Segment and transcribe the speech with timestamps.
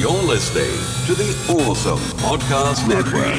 [0.00, 0.64] You're listening
[1.08, 1.28] to the
[1.62, 3.36] Awesome Podcast Network.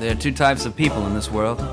[0.00, 1.64] There are two types of people in this world.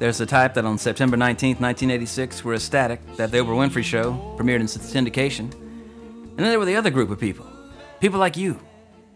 [0.00, 4.14] There's the type that on September 19th, 1986, were ecstatic that The Oprah Winfrey Show
[4.36, 5.52] premiered in syndication.
[5.52, 7.46] And then there were the other group of people.
[8.00, 8.58] People like you,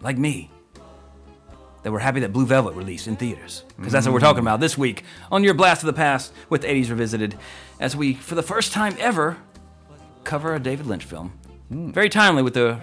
[0.01, 0.49] like me,
[1.83, 3.65] that were happy that Blue Velvet released in theaters.
[3.77, 5.03] Because that's what we're talking about this week
[5.33, 7.37] on your Blast of the Past with 80s Revisited,
[7.81, 9.39] as we, for the first time ever,
[10.27, 11.33] cover a David Lynch film.
[11.71, 12.79] Very timely with the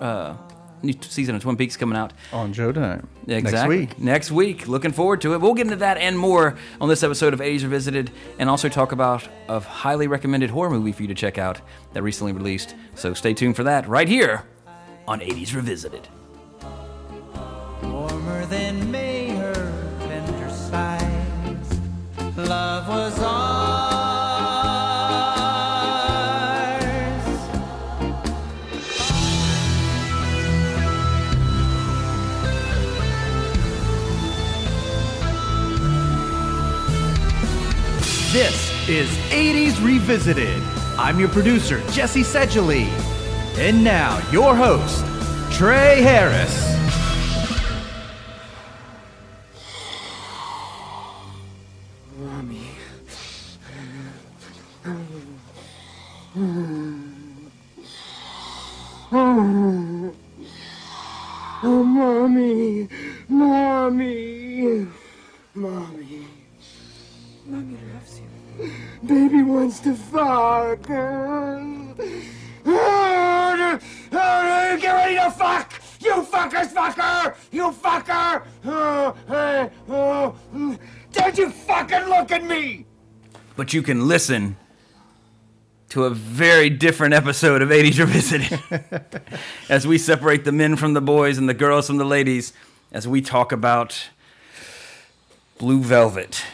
[0.00, 0.36] uh,
[0.82, 2.12] new season of Twin Peaks coming out.
[2.32, 3.06] On Showtime.
[3.26, 3.78] Exactly.
[3.80, 3.98] Next week.
[3.98, 4.68] Next week.
[4.68, 5.40] Looking forward to it.
[5.40, 8.92] We'll get into that and more on this episode of 80s Revisited and also talk
[8.92, 11.60] about a highly recommended horror movie for you to check out
[11.92, 12.74] that recently released.
[12.94, 14.44] So stay tuned for that right here
[15.08, 16.08] on 80s Revisited.
[38.88, 40.62] Is 80s Revisited.
[40.98, 42.84] I'm your producer, Jesse Sedgley.
[43.56, 45.02] And now, your host,
[45.56, 46.62] Trey Harris.
[52.18, 52.60] Mommy,
[61.62, 62.88] mommy,
[63.28, 64.88] mommy.
[65.54, 66.24] Mommy
[67.46, 67.93] you.
[69.04, 70.86] Baby wants to fuck.
[74.80, 75.72] Get ready to fuck!
[76.00, 77.34] You fuckers, fucker!
[77.50, 78.44] You fucker!
[78.64, 80.78] Oh, hey, oh, mm.
[81.12, 82.86] Don't you fucking look at me!
[83.56, 84.56] But you can listen
[85.90, 88.60] to a very different episode of 80s Revisited
[89.68, 92.52] as we separate the men from the boys and the girls from the ladies
[92.90, 94.10] as we talk about
[95.58, 96.44] Blue Velvet.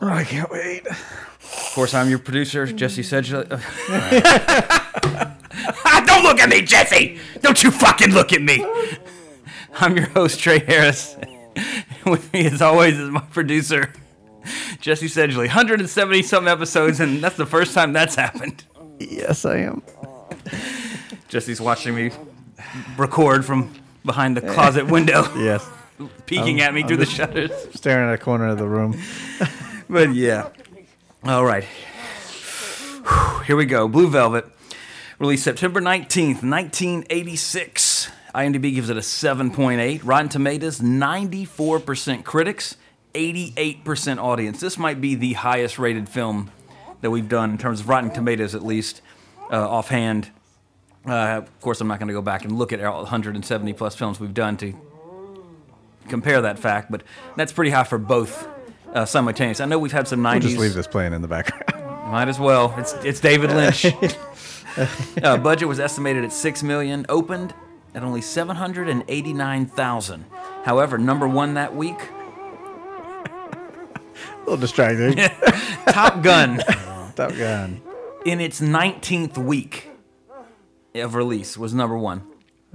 [0.00, 0.86] Oh, I can't wait.
[0.86, 3.46] Of course, I'm your producer, Jesse Sedgley.
[5.88, 7.18] Ah, don't look at me, Jesse!
[7.40, 8.64] Don't you fucking look at me!
[9.80, 11.16] I'm your host, Trey Harris.
[12.04, 13.92] With me, as always, is my producer,
[14.80, 15.46] Jesse Sedgley.
[15.46, 18.64] 170 some episodes, and that's the first time that's happened.
[18.98, 19.82] Yes, I am.
[21.28, 22.10] Jesse's watching me
[22.98, 23.72] record from
[24.04, 25.66] behind the closet window, Yes.
[26.26, 27.50] peeking I'm- at me I'm through the just- shutters.
[27.74, 29.00] Staring at a corner of the room.
[29.88, 30.50] But yeah.
[31.24, 31.64] All right.
[33.46, 33.86] Here we go.
[33.86, 34.46] Blue Velvet,
[35.18, 38.10] released September 19th, 1986.
[38.34, 40.00] IMDb gives it a 7.8.
[40.02, 42.76] Rotten Tomatoes, 94% critics,
[43.14, 44.60] 88% audience.
[44.60, 46.50] This might be the highest rated film
[47.00, 49.00] that we've done in terms of Rotten Tomatoes, at least,
[49.50, 50.30] uh, offhand.
[51.06, 53.94] Uh, of course, I'm not going to go back and look at all 170 plus
[53.94, 54.74] films we've done to
[56.08, 57.02] compare that fact, but
[57.36, 58.48] that's pretty high for both
[58.96, 59.60] uh, simultaneous.
[59.60, 60.32] I know we've had some 90s.
[60.32, 61.64] We'll just leave this playing in the background.
[62.10, 62.74] Might as well.
[62.78, 63.84] It's it's David Lynch.
[65.22, 67.04] uh, budget was estimated at six million.
[67.08, 67.52] Opened
[67.94, 70.24] at only seven hundred and eighty nine thousand.
[70.64, 71.96] However, number one that week,
[73.26, 75.16] a little distracting.
[75.88, 76.58] Top Gun,
[77.16, 77.80] Top Gun.
[78.24, 79.88] in its nineteenth week
[80.94, 82.22] of release, was number one.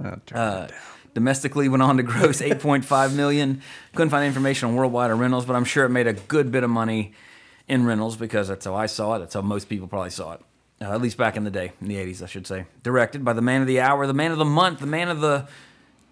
[0.04, 0.68] Oh, Uh.
[1.14, 3.62] Domestically went on to gross 8.5 million.
[3.94, 6.64] Couldn't find information on worldwide or rentals, but I'm sure it made a good bit
[6.64, 7.12] of money
[7.68, 9.18] in rentals because that's how I saw it.
[9.20, 10.40] That's how most people probably saw it.
[10.80, 12.66] Uh, at least back in the day, in the 80s, I should say.
[12.82, 15.20] Directed by the man of the hour, the man of the month, the man of
[15.20, 15.46] the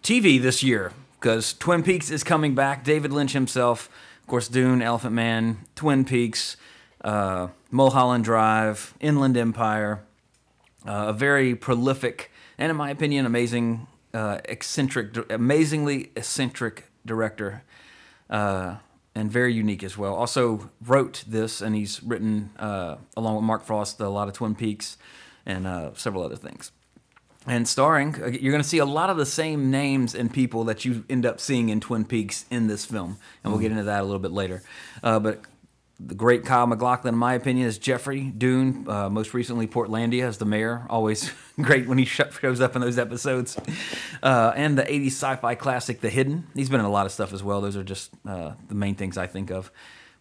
[0.03, 2.85] TV this year, because Twin Peaks is coming back.
[2.85, 3.91] David Lynch himself,
[4.21, 6.57] of course, Dune, Elephant Man, Twin Peaks,
[7.03, 10.05] uh, Mulholland Drive, Inland Empire,
[10.87, 12.31] uh, a very prolific
[12.61, 17.63] and, in my opinion, amazing, uh, eccentric, amazingly eccentric director,
[18.29, 18.77] uh,
[19.15, 20.15] and very unique as well.
[20.15, 24.55] Also wrote this, and he's written uh, along with Mark Frost a lot of Twin
[24.55, 24.97] Peaks
[25.47, 26.73] and uh, several other things.
[27.47, 30.65] And starring, uh, you're going to see a lot of the same names and people
[30.65, 33.85] that you end up seeing in Twin Peaks in this film, and we'll get into
[33.85, 34.63] that a little bit later.
[35.03, 35.41] Uh, but
[36.07, 38.87] the great Kyle MacLachlan, in my opinion, is Jeffrey Dune.
[38.89, 40.87] Uh, most recently, Portlandia as the mayor.
[40.89, 41.31] Always
[41.61, 43.59] great when he shows up in those episodes.
[44.23, 46.47] Uh, and the 80s sci fi classic, The Hidden.
[46.55, 47.61] He's been in a lot of stuff as well.
[47.61, 49.71] Those are just uh, the main things I think of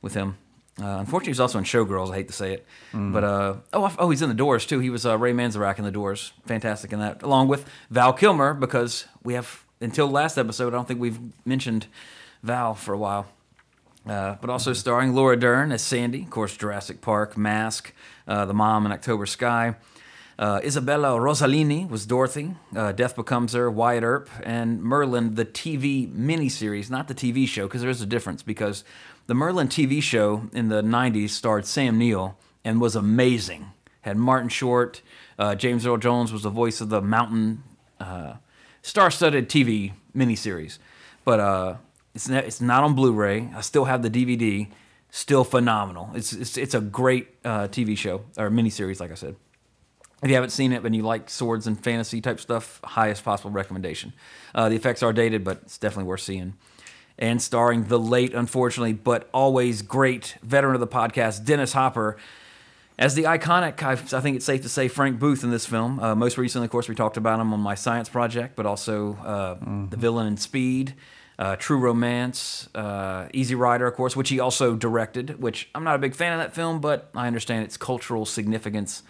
[0.02, 0.38] with him.
[0.82, 2.12] Uh, unfortunately, he's also in Showgirls.
[2.12, 4.80] I hate to say it, but uh, oh, oh, he's in The Doors too.
[4.80, 6.32] He was uh, Ray Manzarek in The Doors.
[6.46, 10.68] Fantastic in that, along with Val Kilmer, because we have until last episode.
[10.68, 11.88] I don't think we've mentioned
[12.44, 13.28] Val for a while.
[14.10, 17.94] Uh, but also starring Laura Dern as Sandy, of course, Jurassic Park, Mask,
[18.28, 19.76] uh, the mom in October Sky.
[20.40, 22.56] Uh, Isabella Rossellini was Dorothy.
[22.76, 27.68] Uh, Death Becomes Her, Wyatt Earp, and Merlin, the TV miniseries, not the TV show,
[27.68, 28.42] because there is a difference.
[28.42, 28.84] Because
[29.28, 32.36] the Merlin TV show in the 90s starred Sam Neill
[32.66, 33.68] and was amazing.
[34.02, 35.04] Had Martin Short,
[35.38, 37.62] uh, James Earl Jones was the voice of the Mountain,
[38.00, 38.36] uh,
[38.82, 40.80] star-studded TV miniseries.
[41.26, 41.76] But uh,
[42.20, 43.50] it's not, it's not on Blu-ray.
[43.56, 44.68] I still have the DVD.
[45.10, 46.10] Still phenomenal.
[46.14, 49.38] It's it's, it's a great uh, TV show or miniseries, like I said.
[50.22, 53.52] If you haven't seen it and you like swords and fantasy type stuff, highest possible
[53.52, 54.12] recommendation.
[54.54, 56.56] Uh, the effects are dated, but it's definitely worth seeing.
[57.18, 62.18] And starring the late, unfortunately, but always great veteran of the podcast, Dennis Hopper,
[62.98, 66.02] as the iconic, I, I think it's safe to say, Frank Booth in this film.
[66.02, 69.16] Uh, most recently, of course, we talked about him on my science project, but also
[69.24, 69.56] uh,
[69.90, 70.96] the villain in Speed,
[71.40, 75.42] uh, True Romance, uh, Easy Rider, of course, which he also directed.
[75.42, 79.04] Which I'm not a big fan of that film, but I understand its cultural significance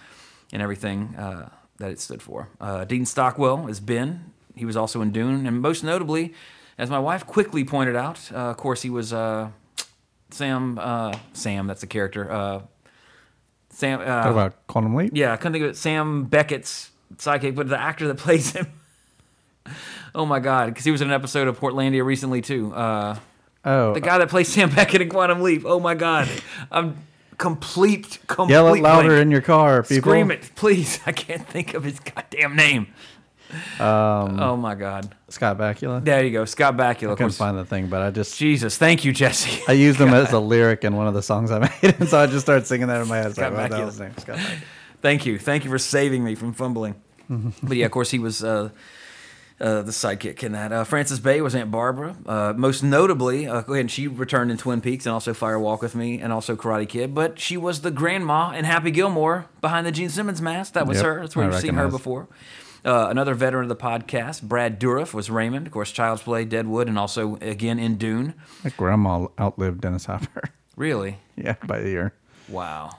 [0.54, 2.50] and everything uh, that it stood for.
[2.62, 4.32] Uh, Dean Stockwell is Ben.
[4.56, 6.34] He was also in Dune, and most notably,
[6.78, 9.50] as my wife quickly pointed out, uh, of course, he was uh,
[10.30, 10.78] Sam.
[10.80, 12.32] Uh, Sam, that's the character.
[12.32, 12.62] Uh,
[13.70, 14.02] Sam.
[14.02, 15.12] Uh, Talk about Quantum Leap.
[15.16, 15.78] yeah, I couldn't think of it.
[15.78, 18.68] Sam Beckett's sidekick, but the actor that plays him.
[20.16, 22.74] oh my God, because he was in an episode of Portlandia recently too.
[22.74, 23.18] Uh,
[23.66, 25.64] Oh, the guy that plays Sam Beckett in Quantum Leap.
[25.66, 26.30] Oh my God,
[26.72, 26.96] I'm
[27.38, 28.20] complete.
[28.28, 29.22] complete yell it louder blank.
[29.24, 30.10] in your car, people.
[30.12, 31.02] Scream it, please.
[31.06, 32.88] I can't think of his goddamn name.
[33.80, 35.14] Um, Oh my God.
[35.28, 36.04] Scott Bakula.
[36.04, 37.12] There you go, Scott Bakula.
[37.12, 39.62] I couldn't find the thing, but I just Jesus, thank you, Jesse.
[39.68, 42.20] I used him as a lyric in one of the songs I made, and so
[42.20, 43.34] I just started singing that in my head.
[43.36, 43.92] Scott like, Bakula.
[43.92, 44.58] Scott Bakula.
[45.02, 45.38] Thank you.
[45.38, 46.96] Thank you for saving me from fumbling.
[47.62, 48.70] but yeah, of course, he was uh,
[49.62, 50.72] uh, the sidekick in that.
[50.72, 52.16] Uh, Frances Bay was Aunt Barbara.
[52.26, 55.60] Uh, most notably, uh, go ahead, and she returned in Twin Peaks and also Fire
[55.60, 57.14] Walk with Me and also Karate Kid.
[57.14, 60.74] But she was the grandma in Happy Gilmore behind the Gene Simmons mask.
[60.74, 61.20] That was Yep, her.
[61.22, 62.28] That's where I you've seen her before.
[62.86, 65.68] Uh, another veteran of the podcast, Brad Dourif, was Raymond.
[65.68, 68.36] Of course, Child's Play, Deadwood, and also again in Dune.
[68.64, 70.44] My grandma outlived Dennis Hopper.
[70.78, 71.18] Really?
[71.36, 72.14] yeah, by a year.
[72.48, 72.92] Wow.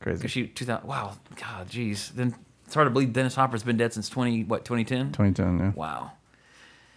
[0.00, 0.26] Crazy.
[0.26, 0.84] She 2000.
[0.84, 1.16] Wow.
[1.36, 2.12] God, jeez.
[2.12, 2.34] Then
[2.72, 5.12] it's hard to believe Dennis Hopper's been dead since 20 what 2010.
[5.12, 5.58] 2010.
[5.58, 5.72] Yeah.
[5.78, 6.12] Wow.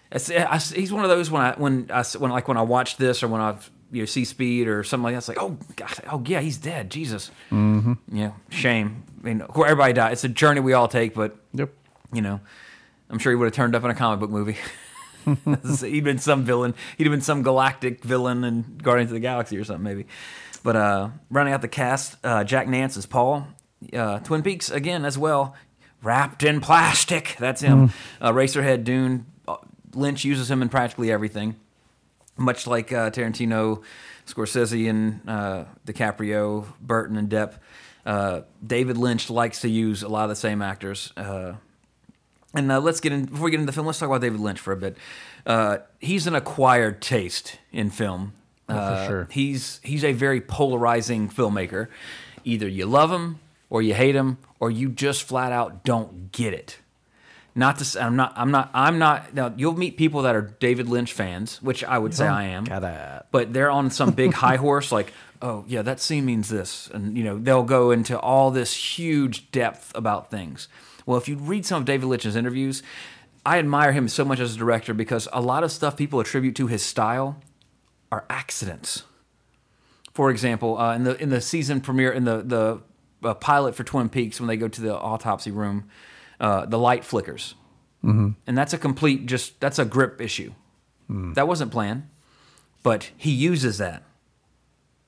[0.10, 2.96] It's, I, he's one of those when I when I when like when I watch
[2.96, 3.58] this or when I
[3.92, 5.18] you know see Speed or something like that.
[5.18, 6.90] It's like oh God, oh yeah, he's dead.
[6.90, 7.30] Jesus.
[7.52, 7.94] Mm-hmm.
[8.14, 8.32] Yeah.
[8.50, 9.04] Shame.
[9.22, 10.14] I mean, everybody died.
[10.14, 11.74] It's a journey we all take, but Yep.
[12.14, 12.40] you know,
[13.10, 14.56] I'm sure he would have turned up in a comic book movie.
[15.82, 16.74] He'd been some villain.
[16.98, 20.06] He'd have been some galactic villain in Guardians of the Galaxy or something maybe.
[20.64, 23.48] But uh, running out the cast, uh, Jack Nance is Paul.
[23.94, 25.54] Uh, Twin Peaks again as well,
[26.06, 27.36] wrapped in plastic.
[27.40, 27.92] That's him.
[28.22, 29.26] Uh, Eraserhead, Dune.
[29.48, 29.58] uh,
[29.94, 31.56] Lynch uses him in practically everything,
[32.38, 33.82] much like uh, Tarantino,
[34.26, 37.56] Scorsese, and uh, DiCaprio, Burton, and Depp.
[38.06, 41.12] Uh, David Lynch likes to use a lot of the same actors.
[41.18, 41.54] Uh,
[42.54, 43.88] and uh, let's get in before we get into the film.
[43.88, 44.98] Let's talk about David Lynch for a bit.
[45.46, 48.34] Uh, he's an acquired taste in film.
[48.70, 49.28] Oh, for sure.
[49.32, 51.88] He's he's a very polarizing filmmaker.
[52.44, 56.54] Either you love him or you hate him, or you just flat out don't get
[56.54, 56.80] it.
[57.58, 60.42] Not to say, I'm not I'm not I'm not now you'll meet people that are
[60.42, 62.66] David Lynch fans, which I would say I am.
[62.66, 63.28] Got that.
[63.32, 67.18] But they're on some big high horse, like, oh yeah, that scene means this, and
[67.18, 70.68] you know they'll go into all this huge depth about things.
[71.06, 72.84] Well, if you read some of David Lynch's interviews,
[73.46, 76.56] I admire him so much as a director because a lot of stuff people attribute
[76.58, 77.42] to his style
[78.12, 79.04] are accidents.
[80.14, 82.82] For example, uh, in the in the season premiere in the the
[83.26, 85.90] uh, pilot for Twin Peaks when they go to the autopsy room,
[86.40, 87.56] uh, the light flickers,
[88.04, 88.30] mm-hmm.
[88.48, 90.54] and that's a complete just that's a grip issue.
[91.08, 92.10] That wasn't planned,
[92.82, 94.04] but he uses that.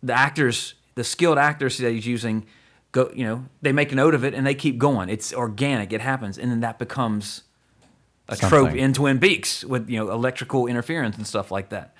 [0.04, 2.46] The actors, the skilled actors that he's using,
[2.92, 5.10] go you know they make a note of it and they keep going.
[5.10, 5.92] It's organic.
[5.94, 7.44] It happens, and then that becomes
[8.30, 11.96] a trope in Twin Peaks with you know electrical interference and stuff like that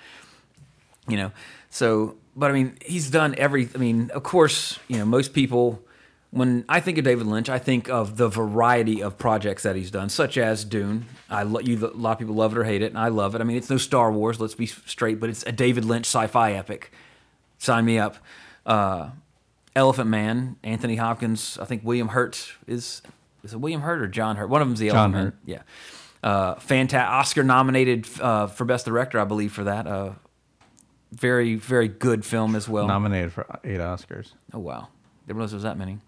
[1.08, 1.32] you know
[1.70, 5.82] so but i mean he's done every i mean of course you know most people
[6.38, 9.90] when i think of david lynch i think of the variety of projects that he's
[9.90, 11.04] done such as dune.
[11.30, 13.34] I lo- you a lot of people love it or hate it and i love
[13.34, 13.40] it.
[13.40, 16.52] I mean it's no star wars let's be straight but it's a david lynch sci-fi
[16.52, 16.90] epic.
[17.58, 18.16] Sign me up.
[18.64, 19.10] Uh,
[19.76, 23.02] elephant man anthony hopkins i think william hurt is
[23.44, 24.48] is it william hurt or john hurt?
[24.48, 25.24] One of them's the John elephant man.
[25.24, 25.36] Hurt.
[25.44, 26.28] yeah.
[26.30, 29.86] Uh, fantastic oscar nominated uh, for best director i believe for that.
[29.86, 30.12] Uh,
[31.12, 32.86] very very good film as well.
[32.86, 34.32] Nominated for eight Oscars.
[34.52, 34.88] oh wow,
[35.26, 35.98] didn't realize there was that many,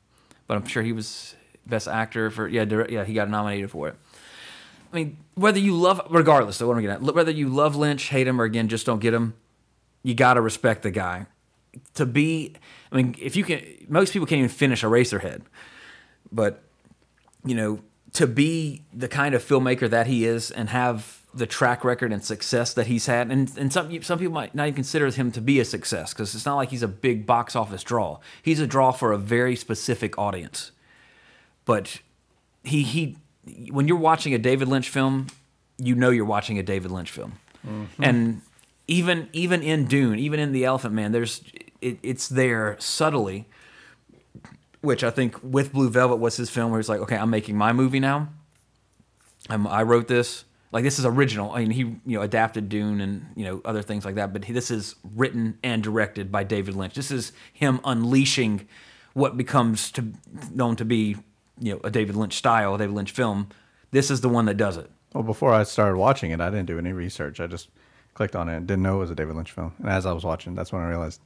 [0.51, 3.87] but I'm sure he was best actor for yeah direct, yeah he got nominated for
[3.87, 3.95] it.
[4.93, 8.09] I mean, whether you love regardless, though, what I'm getting at, whether you love Lynch,
[8.09, 9.35] hate him, or again just don't get him,
[10.03, 11.27] you got to respect the guy.
[11.95, 12.57] To be,
[12.91, 15.43] I mean, if you can, most people can't even finish Eraserhead,
[16.33, 16.65] but
[17.45, 17.79] you know,
[18.15, 22.25] to be the kind of filmmaker that he is and have the track record and
[22.25, 25.41] success that he's had, and, and some some people might not even consider him to
[25.41, 28.19] be a success because it's not like he's a big box office draw.
[28.43, 30.73] He's a draw for a very specific audience.
[31.65, 32.01] But
[32.65, 33.17] he he,
[33.71, 35.29] when you're watching a David Lynch film,
[35.79, 38.03] you know you're watching a David Lynch film, mm-hmm.
[38.03, 38.43] and
[38.89, 41.43] even even in Dune, even in The Elephant Man, there's
[41.81, 43.47] it, it's there subtly
[44.81, 47.57] which I think with Blue Velvet was his film where he's like, okay, I'm making
[47.57, 48.29] my movie now.
[49.49, 50.45] I'm, I wrote this.
[50.73, 51.51] Like this is original.
[51.53, 54.45] I mean, he you know adapted Dune and you know other things like that, but
[54.45, 56.95] he, this is written and directed by David Lynch.
[56.95, 58.69] This is him unleashing
[59.15, 60.13] what becomes to
[60.53, 61.17] known to be
[61.59, 63.49] you know a David Lynch style, a David Lynch film.
[63.91, 64.89] This is the one that does it.
[65.13, 67.41] Well, before I started watching it, I didn't do any research.
[67.41, 67.69] I just
[68.15, 69.73] clicked on it and didn't know it was a David Lynch film.
[69.81, 71.21] And as I was watching, that's when I realized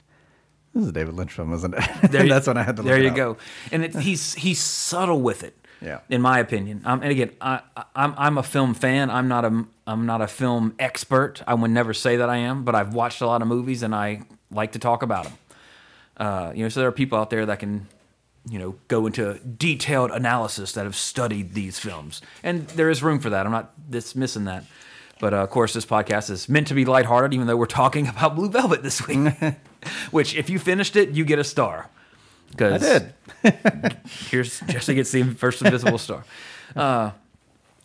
[0.73, 2.11] this is a David Lynch film, isn't it?
[2.11, 2.81] There you- that's when I had to.
[2.81, 3.37] Look There you go.
[3.71, 5.55] And it, he's he's subtle with it.
[5.81, 5.99] Yeah.
[6.09, 7.61] In my opinion, um, and again, I,
[7.95, 9.09] I'm I'm a film fan.
[9.09, 11.43] I'm not a I'm not a film expert.
[11.45, 13.93] I would never say that I am, but I've watched a lot of movies and
[13.93, 15.33] I like to talk about them.
[16.17, 17.87] Uh, you know, so there are people out there that can,
[18.49, 23.19] you know, go into detailed analysis that have studied these films, and there is room
[23.19, 23.45] for that.
[23.45, 24.63] I'm not dismissing that.
[25.19, 28.07] But uh, of course, this podcast is meant to be lighthearted, even though we're talking
[28.15, 29.33] about Blue Velvet this week.
[30.11, 31.89] Which, if you finished it, you get a star.
[32.61, 33.13] I 'Cause did.
[34.29, 36.23] Here's Jesse gets the first invisible star.
[36.75, 37.11] Uh,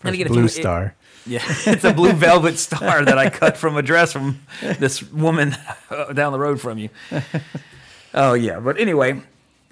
[0.05, 0.95] again, Blue you- it- Star.
[1.27, 5.55] yeah, it's a blue velvet star that I cut from a dress from this woman
[6.15, 6.89] down the road from you.
[8.15, 9.21] Oh yeah, but anyway,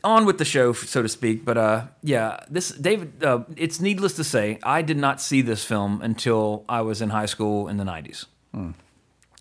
[0.05, 1.45] on with the show, so to speak.
[1.45, 3.25] But uh, yeah, this David.
[3.25, 7.11] Uh, it's needless to say, I did not see this film until I was in
[7.11, 8.27] high school in the '90s.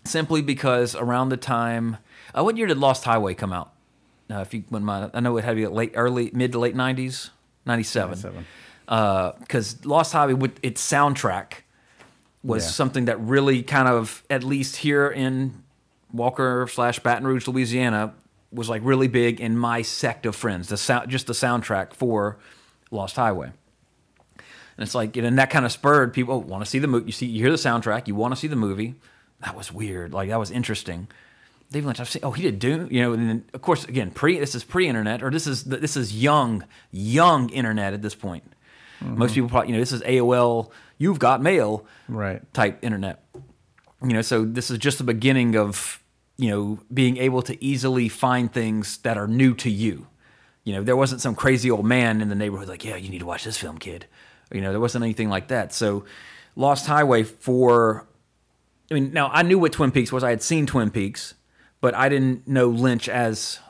[0.04, 1.98] Simply because around the time,
[2.34, 3.72] uh, what year did Lost Highway come out?
[4.30, 6.58] Uh, if you wouldn't mind, I know it had to be late, early, mid to
[6.58, 7.30] late '90s,
[7.64, 8.44] '97 97.
[9.40, 11.62] because Lost Highway, with its soundtrack,
[12.42, 12.70] was Yeah.
[12.70, 15.62] something that really kind of, at least here in
[16.12, 18.14] Walker slash Baton Rouge, Louisiana,
[18.52, 20.68] was like really big in my sect of friends.
[20.68, 22.38] The sound, just the soundtrack for
[22.90, 23.52] Lost Highway.
[24.36, 26.78] And it's like, you know, and that kind of spurred people oh, want to see
[26.78, 27.06] the movie.
[27.06, 28.94] You see, you hear the soundtrack, you want to see the movie.
[29.40, 30.12] That was weird.
[30.12, 31.08] Like that was interesting.
[31.70, 32.22] David Lynch, I've seen.
[32.24, 32.88] Oh, he did Dune.
[32.90, 34.38] You know, and then of course, again, pre.
[34.38, 38.44] This is pre-internet, or this is this is young, young internet at this point.
[39.00, 39.34] Most mm-hmm.
[39.34, 40.70] people probably, you know, this is AOL.
[40.96, 42.42] You've got mail, Right.
[42.52, 43.22] Type internet.
[44.02, 46.02] You know, so this is just the beginning of
[46.36, 50.06] you know being able to easily find things that are new to you.
[50.64, 53.20] You know, there wasn't some crazy old man in the neighborhood like, yeah, you need
[53.20, 54.06] to watch this film, kid.
[54.52, 55.72] You know, there wasn't anything like that.
[55.72, 56.04] So,
[56.56, 58.06] Lost Highway for
[58.90, 60.24] I mean, now I knew what Twin Peaks was.
[60.24, 61.34] I had seen Twin Peaks,
[61.80, 63.60] but I didn't know Lynch as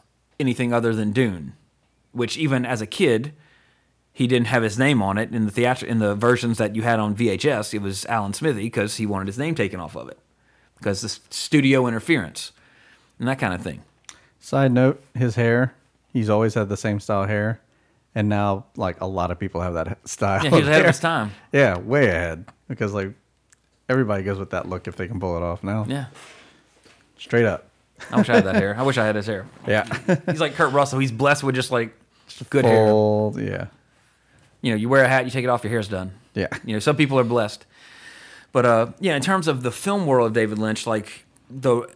[0.41, 1.55] anything other than Dune.
[2.13, 3.33] Which even as a kid,
[4.13, 6.83] he didn't have his name on it in the theater in the versions that you
[6.83, 7.75] had on VHS.
[7.75, 10.19] It was Alan Smithee because he wanted his name taken off of it
[10.77, 12.53] because the studio interference
[13.19, 13.83] and that kind of thing.
[14.41, 15.75] Side note: His hair.
[16.13, 17.61] He's always had the same style hair,
[18.15, 20.43] and now like a lot of people have that style.
[20.43, 21.33] Yeah, he was ahead of his time.
[21.53, 23.13] Yeah, way ahead because like
[23.89, 25.85] everybody goes with that look if they can pull it off now.
[25.87, 26.07] Yeah,
[27.19, 27.68] Straight up.
[28.11, 28.77] I wish I had that hair.
[28.79, 29.47] I wish I had his hair.
[29.67, 29.87] Yeah.
[30.27, 30.99] He's like Kurt Russell.
[30.99, 31.97] He's blessed with just like
[32.51, 32.87] good hair.
[32.87, 33.67] Full, yeah.
[34.63, 36.13] You know, you wear a hat, you take it off, your hair's done.
[36.35, 36.49] Yeah.
[36.65, 37.65] You know, some people are blessed.
[38.53, 41.89] But uh, yeah, in terms of the film world of David Lynch, like the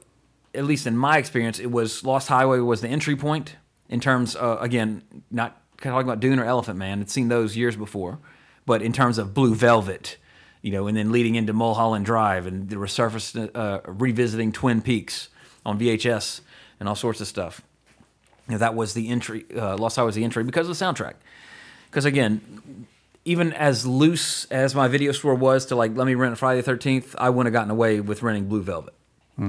[0.54, 3.56] at least in my experience, it was Lost Highway was the entry point
[3.88, 7.00] in terms uh, again, not talking about Dune or Elephant Man.
[7.00, 8.18] I'd seen those years before,
[8.66, 10.18] but in terms of Blue Velvet,
[10.60, 15.28] you know, and then leading into Mulholland Drive and the resurface, uh, revisiting Twin Peaks
[15.64, 16.40] on VHS
[16.80, 17.62] and all sorts of stuff.
[18.48, 19.44] You know, that was the entry.
[19.56, 21.14] Uh, Lost Highway was the entry because of the soundtrack.
[21.90, 22.86] Because again,
[23.24, 26.64] even as loose as my video store was to like let me rent Friday the
[26.64, 28.94] Thirteenth, I wouldn't have gotten away with renting Blue Velvet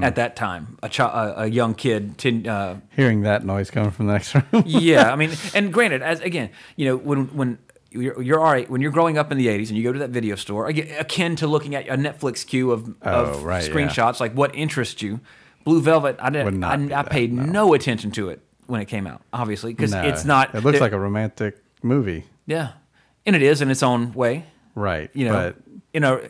[0.01, 0.77] at that time.
[0.82, 1.03] A, chi-
[1.38, 4.46] a, a young kid, ten, uh, Hearing that noise coming from the next room.
[4.65, 5.12] yeah.
[5.12, 7.58] I mean, and granted, as again, you know, when when
[7.91, 10.00] you're, you're all right when you're growing up in the '80s and you go to
[10.00, 13.74] that video store, akin to looking at a Netflix queue of, of Oh, right, yeah.
[13.74, 15.20] screenshots, like what interests you.
[15.63, 16.63] Blue Velvet, I didn't.
[16.63, 17.43] I, I that, paid no.
[17.43, 20.53] no attention to it when it came out, obviously, because No, it's not.
[20.55, 22.25] It looks like a romantic movie.
[22.46, 22.74] yeah,
[23.25, 24.46] and it is in its own way.
[24.75, 25.10] Right.
[25.13, 25.55] You know, But
[25.93, 26.22] you know,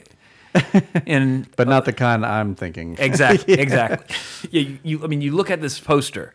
[1.05, 2.95] in but not the kind I'm thinking.
[2.99, 4.15] exactly, exactly.
[4.51, 5.03] Yeah, you, you.
[5.03, 6.33] I mean, you look at this poster,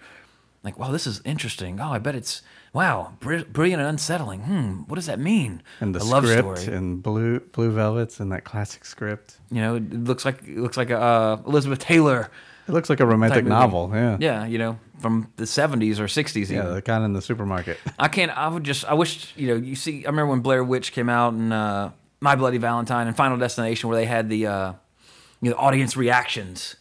[0.64, 1.80] like, wow, this is interesting.
[1.80, 4.40] Oh, I bet it's wow, br- brilliant and unsettling.
[4.40, 5.62] Hmm, what does that mean?
[5.80, 6.76] And the a love script story.
[6.76, 9.38] and blue blue velvets and that classic script.
[9.50, 12.30] You know, it looks like it looks like uh, Elizabeth Taylor
[12.68, 13.90] It looks like a romantic novel.
[13.94, 14.18] Yeah.
[14.20, 16.50] Yeah, you know, from the 70s or 60s.
[16.50, 16.74] Yeah, even.
[16.74, 17.78] the kind of in the supermarket.
[17.98, 18.30] I can't.
[18.36, 18.84] I would just.
[18.84, 19.54] I wish you know.
[19.54, 23.16] You see, I remember when Blair Witch came out and uh, My Bloody Valentine and
[23.16, 24.72] Final Destination, where they had the uh,
[25.40, 26.76] you know audience reactions.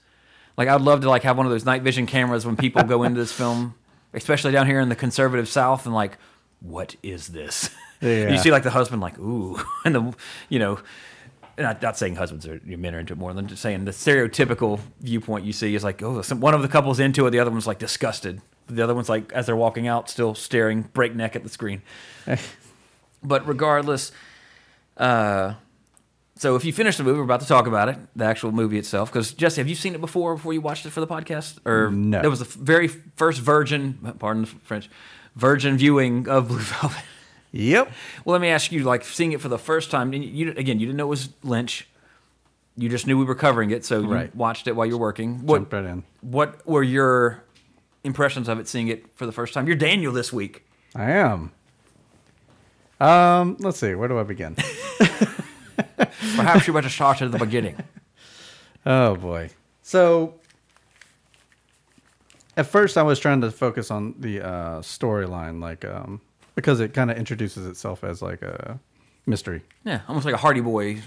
[0.57, 3.03] Like I'd love to like have one of those night vision cameras when people go
[3.03, 3.75] into this film,
[4.13, 6.17] especially down here in the conservative South, and like,
[6.59, 7.69] what is this?
[8.01, 8.29] Yeah.
[8.31, 10.15] you see like the husband like ooh, and the
[10.49, 10.79] you know.
[11.57, 14.79] Not, not saying husbands know, men are into it more than just saying the stereotypical
[15.01, 17.49] viewpoint you see is like oh some, one of the couple's into it the other
[17.49, 21.41] one's like disgusted the other one's like as they're walking out still staring breakneck at
[21.41, 21.81] the screen
[23.23, 24.11] but regardless,
[24.97, 25.53] uh,
[26.35, 28.77] so if you finish the movie, we're about to talk about it, the actual movie
[28.77, 29.11] itself.
[29.11, 30.35] Because Jesse, have you seen it before?
[30.35, 32.21] Before you watched it for the podcast, or No.
[32.21, 34.89] That was the f- very first virgin, pardon the French,
[35.35, 37.03] virgin viewing of Blue Velvet.
[37.57, 37.91] Yep.
[38.25, 40.13] well, let me ask you, like seeing it for the first time.
[40.13, 41.87] You again, you didn't know it was Lynch.
[42.75, 44.35] You just knew we were covering it, so you Right.
[44.35, 45.45] watched it while you're working.
[45.45, 46.03] What Jumped right in.
[46.21, 47.43] what were your
[48.03, 49.65] impressions of it seeing it for the first time?
[49.67, 50.63] You're Daniel this week.
[50.95, 51.51] I am.
[52.99, 53.95] Um, let's see.
[53.95, 54.55] Where do I begin?
[56.35, 57.75] Perhaps you better start at the beginning.
[58.85, 59.49] Oh boy.
[59.81, 60.35] So
[62.55, 66.21] at first I was trying to focus on the uh, storyline, like um,
[66.57, 68.79] because it kind of introduces itself as like a
[69.27, 69.61] mystery.
[69.85, 71.03] Yeah, almost like a Hardy Boy.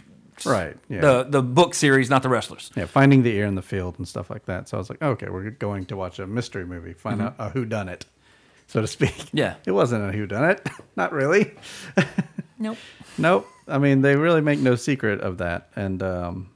[0.47, 0.77] Right.
[0.89, 1.01] Yeah.
[1.01, 2.71] The the book series, not the wrestlers.
[2.77, 4.69] yeah, finding the ear in the field and stuff like that.
[4.69, 7.51] So I was like, okay, we're going to watch a mystery movie, find out a
[7.51, 8.07] who done it,
[8.69, 9.11] so to speak.
[9.17, 9.37] Mm-hmm.
[9.37, 9.55] Yeah.
[9.67, 10.67] It wasn't a who done it.
[10.97, 11.53] Not really.
[12.63, 12.77] Nope.
[13.17, 13.49] Nope.
[13.67, 15.71] I mean, they really make no secret of that.
[15.77, 16.51] And um,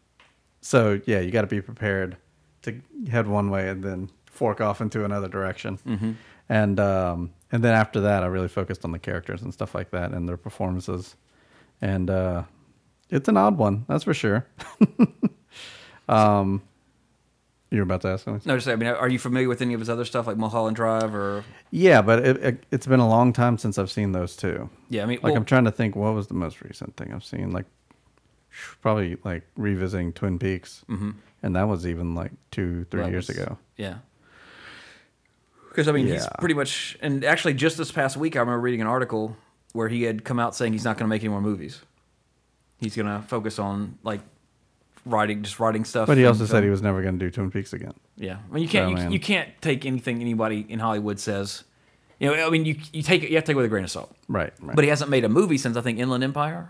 [0.61, 2.19] so, yeah, you got to be prepared
[2.63, 2.79] to
[3.11, 5.79] head one way and then fork off into another direction.
[5.87, 6.13] Mm-hmm.
[6.51, 9.93] And um, and then after that, I really focused on the characters and stuff like
[9.93, 11.15] that and their performances.
[11.81, 12.43] And uh,
[13.11, 14.45] it's an odd one, that's for sure.
[16.09, 16.63] um,
[17.71, 18.43] you were about to ask something?
[18.45, 20.75] No, just I mean, are you familiar with any of his other stuff like Mulholland
[20.75, 21.45] Drive or?
[21.71, 24.69] Yeah, but it, it, it's been a long time since I've seen those two.
[24.89, 27.13] Yeah, I mean, Like well, I'm trying to think, what was the most recent thing
[27.15, 27.53] I've seen?
[27.53, 27.67] Like
[28.81, 31.13] probably like revisiting Twin Peaks, mm-hmm.
[31.45, 33.59] and that was even like two, three that years was- ago.
[33.77, 33.99] Yeah.
[35.75, 38.81] Because I mean, he's pretty much, and actually, just this past week, I remember reading
[38.81, 39.37] an article
[39.73, 41.81] where he had come out saying he's not going to make any more movies.
[42.79, 44.21] He's going to focus on like
[45.05, 46.07] writing, just writing stuff.
[46.07, 47.95] But he also said he was never going to do Twin Peaks again.
[48.17, 51.65] Yeah, I mean, you can't So, you, you can't take anything anybody in Hollywood says.
[52.21, 53.69] You know, I mean, you you take it, you have to take it with a
[53.69, 54.15] grain of salt.
[54.29, 54.53] Right.
[54.61, 54.77] right.
[54.77, 56.69] But he hasn't made a movie since I think Inland Empire,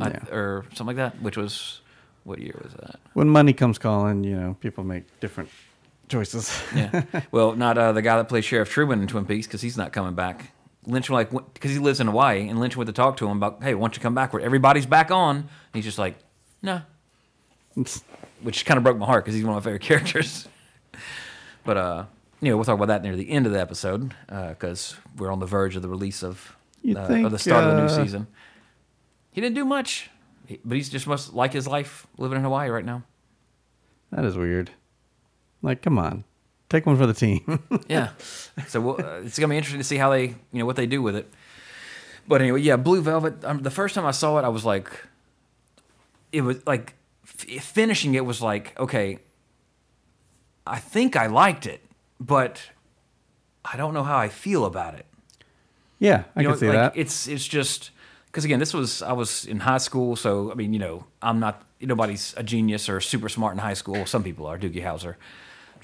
[0.00, 0.34] I- Yeah.
[0.34, 1.82] or something like that, which was
[2.24, 2.96] what year was that?
[3.12, 5.50] when money comes calling, you know, people make different
[6.08, 6.56] choices.
[6.74, 7.04] Yeah.
[7.30, 9.92] well, not uh, the guy that plays Sheriff Truman in Twin Peaks because he's not
[9.92, 10.52] coming back.
[10.86, 13.62] Lynch like because he lives in Hawaii, and Lynch went to talk to him about,
[13.62, 14.32] hey, why don't you come back?
[14.32, 15.36] Where everybody's back on.
[15.36, 16.16] And he's just like,
[16.62, 16.82] no,
[18.42, 20.48] which kind of broke my heart because he's one of my favorite characters.
[21.64, 22.04] but uh,
[22.40, 25.40] you know, we'll talk about that near the end of the episode because we're on
[25.40, 28.04] the verge of the release of, uh, of think, the start of the new uh,
[28.04, 28.26] season.
[29.32, 30.10] He didn't do much,
[30.64, 33.02] but he's just must like his life living in Hawaii right now.
[34.12, 34.70] that is weird.
[35.62, 36.24] Like, come on,
[36.68, 37.60] take one for the team.
[37.88, 38.10] Yeah.
[38.68, 40.86] So we'll, uh, it's gonna be interesting to see how they, you know, what they
[40.86, 41.28] do with it.
[42.28, 43.44] But anyway, yeah, Blue Velvet.
[43.44, 44.90] Um, the first time I saw it, I was like,
[46.32, 49.18] it was like f- finishing it was like, okay,
[50.66, 51.80] I think I liked it,
[52.18, 52.60] but
[53.64, 55.06] I don't know how I feel about it.
[56.00, 56.96] yeah, I You can know, see like that.
[56.96, 57.90] it's it's just
[58.26, 61.38] because again, this was I was in high school, so I mean, you know, I'm
[61.38, 64.04] not nobody's a genius or super smart in high school.
[64.06, 64.58] Some people are.
[64.58, 65.14] Doogie Howser,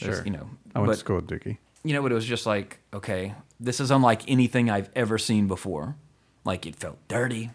[0.02, 0.24] There's, Sure.
[0.24, 1.58] you know, I went but- to school with Dookie.
[1.84, 5.46] you know, but it was just like, okay, this is unlike anything I've ever seen
[5.48, 5.96] before.
[6.44, 7.50] Like it felt dirty.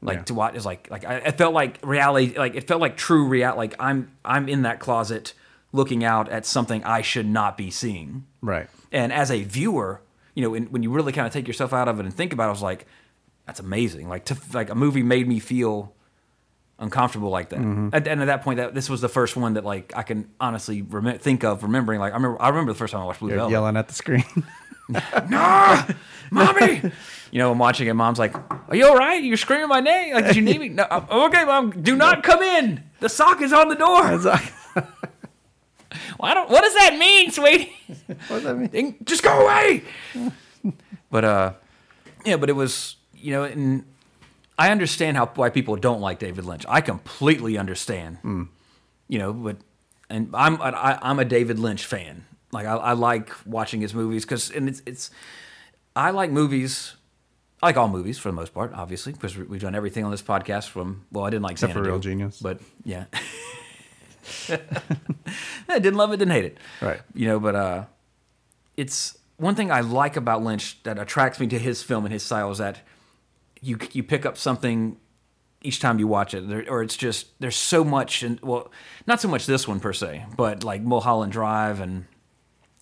[0.00, 0.22] Like Yeah.
[0.24, 2.36] to watch is like like I, it felt like reality.
[2.38, 3.58] Like it felt like true reality.
[3.58, 5.34] Like I'm I'm in that closet
[5.72, 8.24] looking out at something I should not be seeing.
[8.40, 8.68] Right.
[8.92, 10.00] And as a viewer,
[10.34, 12.32] you know, when, when you really kind of take yourself out of it and think
[12.32, 12.86] about it, I was like,
[13.46, 14.08] that's amazing.
[14.08, 15.92] Like to like a movie made me feel
[16.78, 17.58] uncomfortable like that.
[17.58, 17.88] Mm-hmm.
[17.92, 20.28] And, and at that point, that this was the first one that like I can
[20.40, 22.00] honestly rem- think of remembering.
[22.00, 23.52] Like I remember, I remember the first time I watched Blue You're Velvet.
[23.52, 24.24] yelling at the screen.
[25.28, 25.84] No,
[26.30, 26.80] mommy.
[27.30, 27.92] You know, I'm watching it.
[27.92, 28.34] Mom's like,
[28.68, 29.22] "Are you all right?
[29.22, 30.14] You're screaming my name.
[30.14, 30.70] Like, did you need me?
[30.70, 31.82] No, I'm- okay, mom.
[31.82, 32.82] Do not come in.
[33.00, 34.02] The sock is on the door.
[34.02, 34.88] Well,
[36.22, 36.48] I don't.
[36.48, 37.70] What does that mean, sweetie?
[38.06, 38.96] what does that mean?
[39.04, 39.82] Just go away.
[41.10, 41.52] but uh,
[42.24, 43.84] yeah, but it was you know, and
[44.58, 46.64] I understand how why people don't like David Lynch.
[46.68, 48.18] I completely understand.
[49.08, 49.56] You know, but
[50.10, 52.24] and I'm I, I'm a David Lynch fan.
[52.50, 55.10] Like I, I like watching his movies because and it's it's
[55.94, 56.94] I like movies.
[57.62, 60.22] I like all movies for the most part, obviously, because we've done everything on this
[60.22, 60.68] podcast.
[60.68, 62.40] From well, I didn't like Except for Real Genius.
[62.40, 63.04] but yeah.
[65.68, 66.58] I didn't love it, didn't hate it.
[66.80, 67.00] Right.
[67.14, 67.84] You know, but uh,
[68.76, 72.22] it's one thing I like about Lynch that attracts me to his film and his
[72.22, 72.80] style is that
[73.60, 74.96] you you pick up something
[75.62, 78.70] each time you watch it, or it's just there's so much, and well,
[79.06, 82.06] not so much this one per se, but like Mulholland Drive and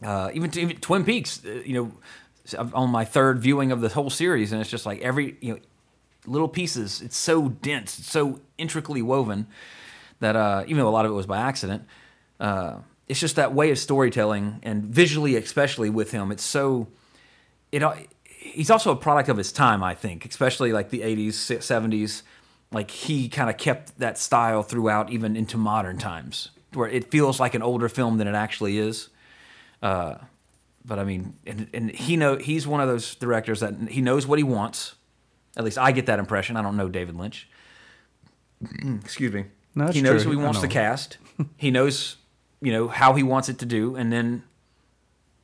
[0.05, 1.43] uh, even, even Twin Peaks.
[1.45, 5.01] uh, You know, on my third viewing of the whole series, and it's just like
[5.01, 5.61] every you know
[6.27, 7.01] little pieces.
[7.01, 9.47] It's so dense, it's so intricately woven
[10.21, 11.85] that uh, even though a lot of it was by accident,
[12.41, 16.31] uh, it's just that way of storytelling and visually, especially with him.
[16.31, 16.89] It's so
[17.73, 17.83] it.
[18.53, 22.23] He's also a product of his time, I think, especially like the '80s, '70s.
[22.73, 27.39] Like he kind of kept that style throughout, even into modern times, where it feels
[27.39, 29.09] like an older film than it actually is.
[29.83, 30.17] Uh,
[30.85, 34.27] but I mean, and, and he know he's one of those directors that he knows
[34.27, 34.95] what he wants.
[35.57, 36.57] At least I get that impression.
[36.57, 37.49] I don't know David Lynch.
[39.03, 39.47] Excuse me.
[39.75, 40.33] No, he knows true.
[40.33, 41.19] who he wants to cast.
[41.57, 42.17] he knows,
[42.61, 44.43] you know, how he wants it to do, and then,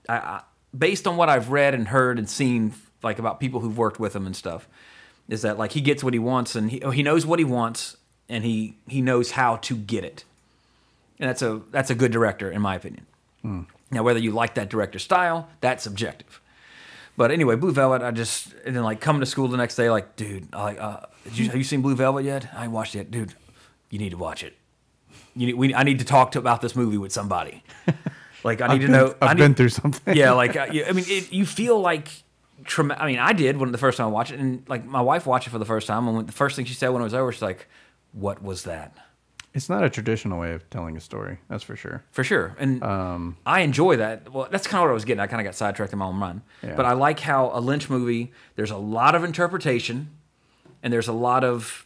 [0.08, 0.42] I, I,
[0.76, 4.14] based on what I've read and heard and seen, like about people who've worked with
[4.14, 4.68] him and stuff,
[5.28, 7.96] is that like he gets what he wants and he he knows what he wants
[8.28, 10.24] and he he knows how to get it,
[11.18, 13.06] and that's a that's a good director in my opinion.
[13.90, 16.40] Now, whether you like that director's style, that's subjective.
[17.16, 19.90] But anyway, Blue Velvet, I just and then like coming to school the next day,
[19.90, 21.00] like, dude, I like, uh,
[21.32, 22.48] you, have you seen Blue Velvet yet?
[22.56, 23.10] I ain't watched it, yet.
[23.10, 23.34] dude.
[23.90, 24.54] You need to watch it.
[25.36, 27.62] You need, we, I need to talk to about this movie with somebody.
[28.44, 29.14] Like, I need I've to know.
[29.22, 30.16] I I've need- been through something.
[30.16, 32.08] yeah, like you- I mean, it, you feel like.
[32.64, 35.00] Trauma- I mean, I did when the first time I watched it, and like my
[35.00, 37.00] wife watched it for the first time, and when, the first thing she said when
[37.02, 37.68] it was over, she's like,
[38.12, 38.94] "What was that?"
[39.54, 41.38] It's not a traditional way of telling a story.
[41.48, 42.02] That's for sure.
[42.10, 42.56] for sure.
[42.58, 44.32] And Um, I enjoy that.
[44.32, 45.20] Well, that's kind of what I was getting.
[45.20, 46.74] I kind of got sidetracked in my own run, Yeah.
[46.74, 48.32] But I like how a Lynch movie.
[48.56, 50.08] There's a lot of interpretation,
[50.82, 51.84] and there's a lot of,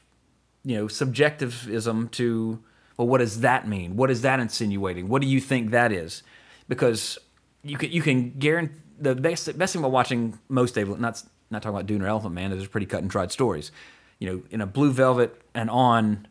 [0.64, 2.60] you know, subjectivism to.
[2.96, 3.96] Well, what does that mean?
[3.96, 5.08] What is that insinuating?
[5.08, 6.22] What do you think that is?
[6.68, 7.18] Because
[7.62, 11.62] you can you can guarantee the best best thing about watching most David not not
[11.62, 12.50] talking about Dune or Elephant Man.
[12.50, 13.70] Those are pretty cut and dried stories.
[14.18, 16.26] You know, in a Blue Velvet and on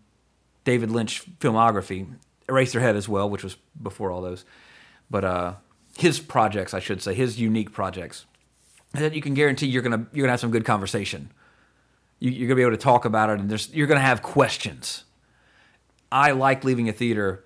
[0.63, 2.07] David Lynch filmography,
[2.47, 4.43] Eraserhead as well, which was before all those.
[5.09, 5.53] But uh,
[5.97, 8.25] his projects, I should say, his unique projects,
[8.93, 11.31] that you can guarantee you're gonna you're gonna have some good conversation.
[12.19, 15.03] You, you're gonna be able to talk about it, and there's you're gonna have questions.
[16.11, 17.43] I like leaving a theater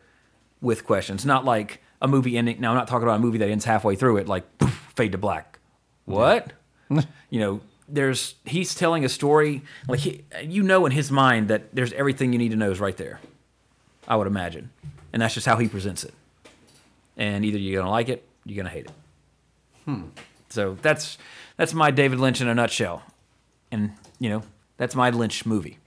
[0.62, 2.62] with questions, not like a movie ending.
[2.62, 5.14] Now I'm not talking about a movie that ends halfway through it, like poof, fade
[5.14, 5.60] to black.
[6.04, 6.52] What?
[7.30, 11.74] you know, there's he's telling a story like he, you know in his mind that
[11.74, 13.20] there's everything you need to know is right there.
[14.08, 14.72] I would imagine,
[15.14, 16.14] and that's just how he presents it.
[17.16, 18.92] And either you're gonna like it, you're gonna hate it.
[19.86, 20.04] Hmm.
[20.50, 21.18] So that's
[21.56, 23.04] that's my David Lynch in a nutshell,
[23.72, 24.44] and you know
[24.78, 25.78] that's my Lynch movie.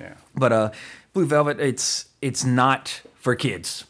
[0.00, 0.14] Yeah.
[0.34, 0.70] But uh,
[1.12, 3.84] Blue Velvet, it's it's not for kids.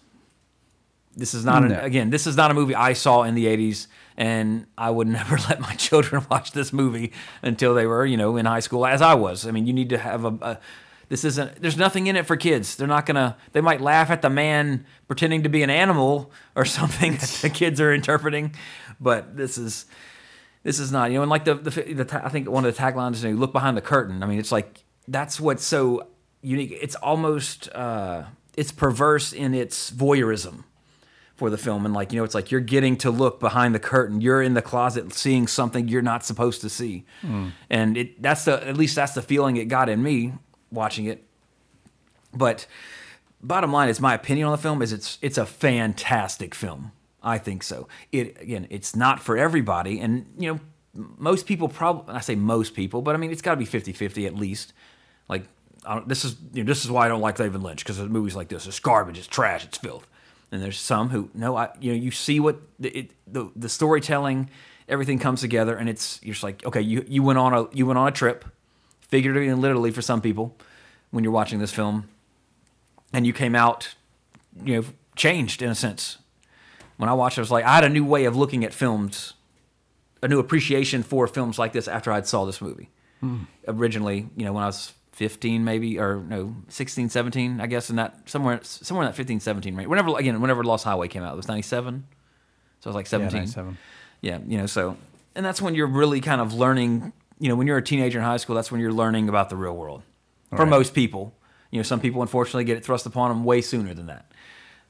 [1.14, 2.10] This is not an, again.
[2.10, 5.60] This is not a movie I saw in the '80s, and I would never let
[5.60, 9.14] my children watch this movie until they were, you know, in high school, as I
[9.14, 9.46] was.
[9.46, 10.38] I mean, you need to have a.
[10.42, 10.60] a
[11.08, 11.62] this isn't.
[11.62, 12.74] There's nothing in it for kids.
[12.74, 13.36] They're not gonna.
[13.52, 17.50] They might laugh at the man pretending to be an animal or something that the
[17.50, 18.54] kids are interpreting,
[19.00, 19.86] but this is
[20.64, 22.82] this is not you know and like the the, the I think one of the
[22.82, 24.24] taglines is you know, look behind the curtain.
[24.24, 26.08] I mean it's like that's what's so
[26.42, 26.76] unique.
[26.80, 28.24] It's almost uh,
[28.56, 30.64] it's perverse in its voyeurism
[31.36, 33.78] for the film and like you know it's like you're getting to look behind the
[33.78, 34.20] curtain.
[34.20, 37.04] You're in the closet seeing something you're not supposed to see,
[37.70, 40.32] and it that's the at least that's the feeling it got in me
[40.70, 41.24] watching it.
[42.32, 42.66] But
[43.42, 46.92] bottom line is my opinion on the film is it's it's a fantastic film.
[47.22, 47.88] I think so.
[48.12, 50.60] It again, it's not for everybody, and you know,
[51.18, 54.26] most people probably I say most people, but I mean it's got to be 50-50
[54.26, 54.72] at least.
[55.28, 55.44] Like
[56.06, 58.48] this is you know, this is why I don't like David Lynch because movies like
[58.48, 60.06] this it's garbage, it's trash, it's filth.
[60.52, 63.68] And there's some who no, I you know you see what the it, the, the
[63.68, 64.48] storytelling,
[64.88, 67.84] everything comes together, and it's you're just like okay, you you went on a you
[67.86, 68.44] went on a trip,
[69.08, 70.56] figuratively and literally for some people,
[71.10, 72.08] when you're watching this film,
[73.12, 73.94] and you came out,
[74.64, 74.84] you know,
[75.16, 76.18] changed in a sense.
[76.96, 78.72] When I watched it, I was like, I had a new way of looking at
[78.72, 79.34] films,
[80.22, 82.88] a new appreciation for films like this after I'd saw this movie.
[83.20, 83.44] Hmm.
[83.66, 87.96] Originally, you know, when I was 15 maybe, or no, 16, 17, I guess, in
[87.96, 89.88] that, somewhere somewhere in that 15, 17 range.
[89.88, 92.06] Whenever, again, whenever Lost Highway came out, it was 97.
[92.80, 93.32] So I was like 17.
[93.38, 93.78] 97.
[94.20, 94.98] Yeah, you know, so
[95.34, 98.24] and that's when you're really kind of learning, you know, when you're a teenager in
[98.26, 100.02] high school, that's when you're learning about the real world.
[100.50, 100.68] For Right.
[100.68, 101.34] most people.
[101.70, 104.30] You know, some people unfortunately get it thrust upon them way sooner than that.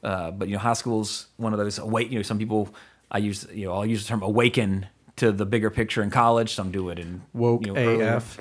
[0.02, 2.10] Uh, but you know, high school's one of those awake.
[2.10, 2.74] You know, some people
[3.12, 4.86] I use you know I'll use the term awaken
[5.16, 6.54] to the bigger picture in college.
[6.54, 8.16] Some do it in Woke you know.
[8.16, 8.40] AF,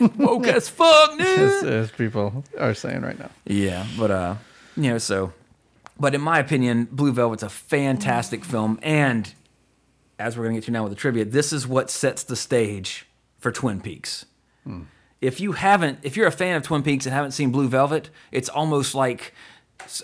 [0.16, 3.30] woke as fuck, as, as people are saying right now.
[3.44, 4.34] Yeah, but uh,
[4.76, 5.32] you know, so
[5.98, 9.32] but in my opinion, Blue Velvet's a fantastic film, and
[10.18, 12.36] as we're going to get to now with the trivia, this is what sets the
[12.36, 13.06] stage
[13.38, 14.26] for Twin Peaks.
[15.20, 18.10] If you haven't, if you're a fan of Twin Peaks and haven't seen Blue Velvet,
[18.30, 19.32] it's almost like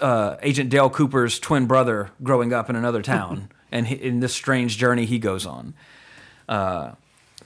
[0.01, 4.79] uh, Agent Dale Cooper's twin brother growing up in another town and in this strange
[4.79, 5.75] journey he goes on.
[6.49, 6.93] Uh,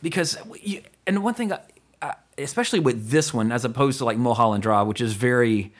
[0.02, 1.60] because, you, and one thing, I,
[2.00, 5.72] I, especially with this one, as opposed to like Mulholland Drive, which is very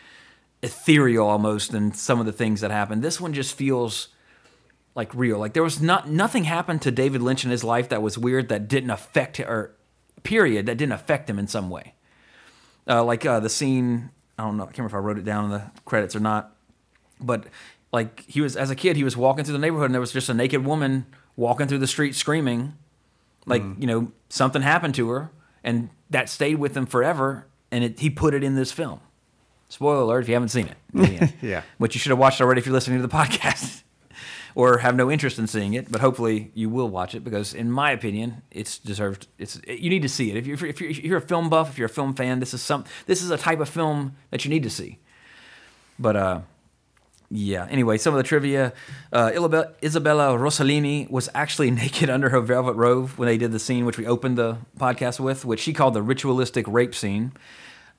[0.63, 4.09] ethereal almost in some of the things that happen, this one just feels
[4.95, 5.39] like real.
[5.39, 8.49] Like there was not nothing happened to David Lynch in his life that was weird
[8.49, 9.75] that didn't affect or
[10.23, 11.95] period that didn't affect him in some way.
[12.87, 15.25] Uh, like uh, the scene, I don't know, I can't remember if I wrote it
[15.25, 16.55] down in the credits or not,
[17.21, 17.47] but
[17.93, 20.13] like he was as a kid, he was walking through the neighborhood and there was
[20.13, 22.75] just a naked woman walking through the street screaming,
[23.47, 25.31] like you know something happened to her,
[25.63, 27.47] and that stayed with him forever.
[27.71, 29.01] And it, he put it in this film.
[29.71, 31.33] Spoiler alert if you haven't seen it.
[31.41, 31.63] Yeah.
[31.79, 33.83] Which you should have watched already if you're listening to the podcast.
[34.55, 37.71] or have no interest in seeing it, but hopefully you will watch it because, in
[37.71, 39.27] my opinion, it's deserved.
[39.39, 40.37] It's you need to see it.
[40.37, 42.53] If you're, if you're, if you're a film buff, if you're a film fan, this
[42.53, 44.99] is some this is a type of film that you need to see.
[45.99, 46.41] But uh,
[47.35, 47.67] yeah.
[47.71, 48.73] Anyway, some of the trivia:
[49.13, 49.31] uh,
[49.83, 53.97] Isabella Rossellini was actually naked under her velvet robe when they did the scene, which
[53.97, 57.33] we opened the podcast with, which she called the ritualistic rape scene.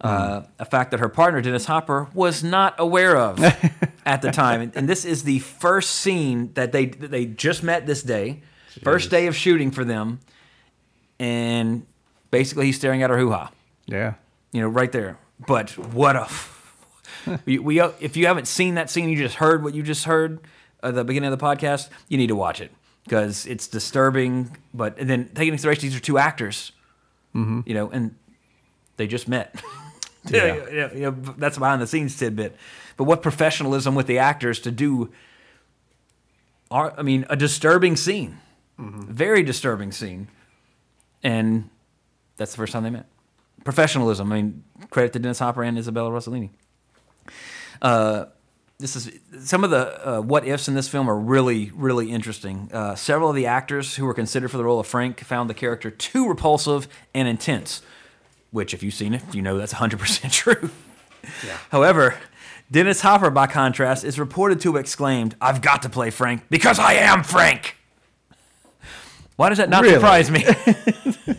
[0.01, 3.39] Uh, a fact that her partner Dennis Hopper was not aware of
[4.05, 7.63] at the time, and, and this is the first scene that they that they just
[7.63, 8.41] met this day,
[8.83, 10.19] first day of shooting for them,
[11.19, 11.85] and
[12.31, 13.51] basically he's staring at her hoo ha
[13.87, 14.15] Yeah.
[14.51, 15.17] you know, right there.
[15.47, 16.25] But what a
[17.45, 20.39] we, we if you haven't seen that scene, you just heard what you just heard
[20.81, 21.89] at the beginning of the podcast.
[22.07, 22.71] You need to watch it
[23.03, 24.57] because it's disturbing.
[24.73, 26.71] But and then taking into consideration these are two actors,
[27.35, 27.61] mm-hmm.
[27.65, 28.15] you know, and
[28.97, 29.61] they just met.
[30.29, 30.55] Yeah.
[30.55, 32.55] you know, you know, that's a behind the scenes tidbit.
[32.95, 35.11] But what professionalism with the actors to do.
[36.71, 38.39] Are, I mean, a disturbing scene,
[38.79, 39.11] mm-hmm.
[39.11, 40.29] very disturbing scene,
[41.21, 41.69] and
[42.37, 43.05] that's the first time they met
[43.63, 44.31] professionalism.
[44.31, 46.49] I mean, credit to Dennis Hopper and Isabella Rossellini.
[47.83, 48.25] Uh,
[48.79, 52.69] this is some of the uh, what ifs in this film are really, really interesting.
[52.73, 55.53] Uh, several of the actors who were considered for the role of Frank found the
[55.53, 57.81] character too repulsive and intense,
[58.51, 60.69] which, if you've seen it, you know that's 100% true.
[61.69, 62.15] However,
[62.71, 66.79] Dennis Hopper, by contrast, is reported to have exclaimed, I've got to play Frank because
[66.79, 67.77] I am Frank.
[69.35, 69.95] Why does that not Really?
[69.95, 70.45] surprise me?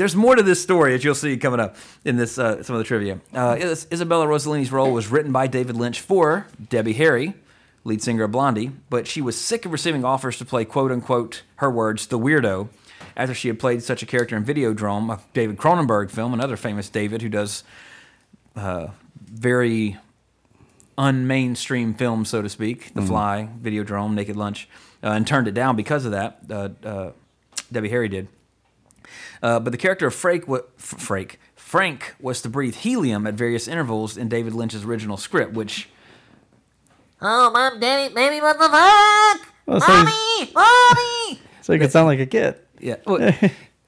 [0.00, 2.78] There's more to this story, as you'll see coming up in this uh, some of
[2.78, 3.20] the trivia.
[3.34, 7.34] Uh, Is- Isabella Rossellini's role was written by David Lynch for Debbie Harry,
[7.84, 11.42] lead singer of Blondie, but she was sick of receiving offers to play "quote unquote"
[11.56, 12.70] her words the weirdo,
[13.14, 16.88] after she had played such a character in Videodrome, a David Cronenberg film, another famous
[16.88, 17.62] David who does
[18.56, 18.86] uh,
[19.22, 19.98] very
[20.96, 22.94] unmainstream films, so to speak.
[22.94, 24.66] The Fly, Videodrome, Naked Lunch,
[25.02, 26.38] uh, and turned it down because of that.
[26.50, 27.12] Uh, uh,
[27.70, 28.28] Debbie Harry did.
[29.42, 33.34] Uh, but the character of Frank, wa- F- Frank, Frank was to breathe helium at
[33.34, 35.88] various intervals in David Lynch's original script, which
[37.22, 39.52] Oh, mom, daddy, baby, what the fuck?
[39.66, 41.40] Well, so, Mommy, mommy.
[41.62, 42.56] so you could sound like a kid.
[42.80, 43.32] yeah, well,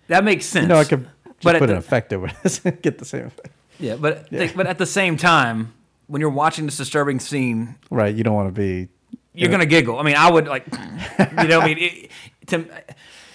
[0.09, 0.63] that makes sense.
[0.65, 2.99] You know, I could just But at put the- an effect over this and get
[2.99, 3.49] the same effect.
[3.81, 5.73] yeah, but but at the same time,
[6.09, 8.15] when you're watching this disturbing scene, Right.
[8.15, 8.89] You don't want to be.
[9.33, 9.99] you're gonna giggle.
[9.99, 10.67] I mean, I would like,
[11.41, 12.11] you know, I mean, it,
[12.49, 12.67] to,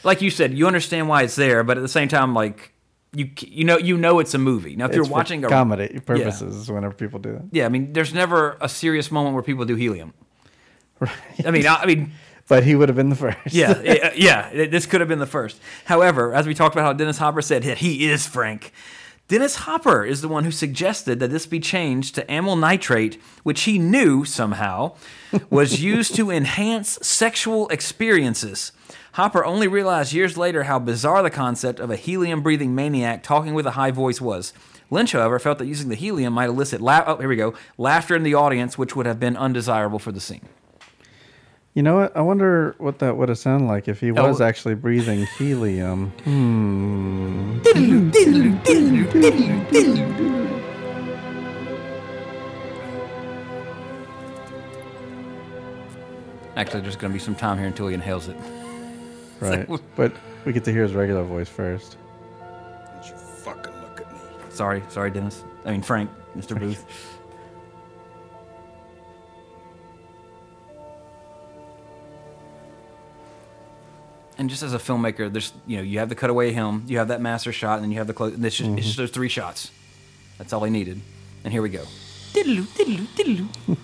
[0.03, 2.73] like you said, you understand why it's there, but at the same time, like
[3.13, 4.75] you you know you know it's a movie.
[4.75, 7.45] Now, if you're it's for watching a comedy purposes whenever people do that.
[7.51, 10.13] yeah, I mean, there's never a serious moment where people do helium.
[10.99, 11.11] Right.
[11.45, 12.11] I mean, I, I mean,
[12.47, 13.37] But he would have been the first.
[13.53, 14.65] yeah, yeah, yeah.
[14.67, 15.59] This could have been the first.
[15.85, 18.71] However, as we talked about how Dennis Hopper said that he is Frank,
[19.27, 23.63] Dennis Hopper is the one who suggested that this be changed to amyl nitrate, which
[23.63, 24.95] he knew somehow
[25.49, 28.71] was used to enhance sexual experiences.
[29.17, 33.55] Hopper only realized years later how bizarre the concept of a helium breathing maniac talking
[33.55, 34.53] with a high voice was.
[34.91, 38.15] Lynch, however, felt that using the helium might elicit la- oh, here we go, laughter
[38.15, 40.47] in the audience, which would have been undesirable for the scene.
[41.73, 42.15] You know what?
[42.15, 44.27] I wonder what that would have sounded like if he Oh.
[44.27, 46.11] was actually breathing helium.
[46.23, 47.57] Hmm.
[56.55, 58.35] Actually, there's going to be some time here until he inhales it.
[59.41, 59.69] Right.
[59.95, 60.13] but
[60.45, 61.97] we get to hear his regular voice first.
[62.39, 64.19] Don't you fucking look at me.
[64.49, 65.43] Sorry, sorry, Dennis.
[65.65, 66.59] I mean Frank, Mr.
[66.59, 66.85] Booth.
[74.37, 77.07] and just as a filmmaker, there's you know you have the cutaway him, you have
[77.07, 78.33] that master shot, and then you have the close.
[78.33, 79.71] And it's just, it's just those three shots.
[80.37, 81.01] That's all he needed.
[81.43, 81.83] And here we go.
[82.33, 83.77] Diddle-oo, diddle-oo, diddle-oo.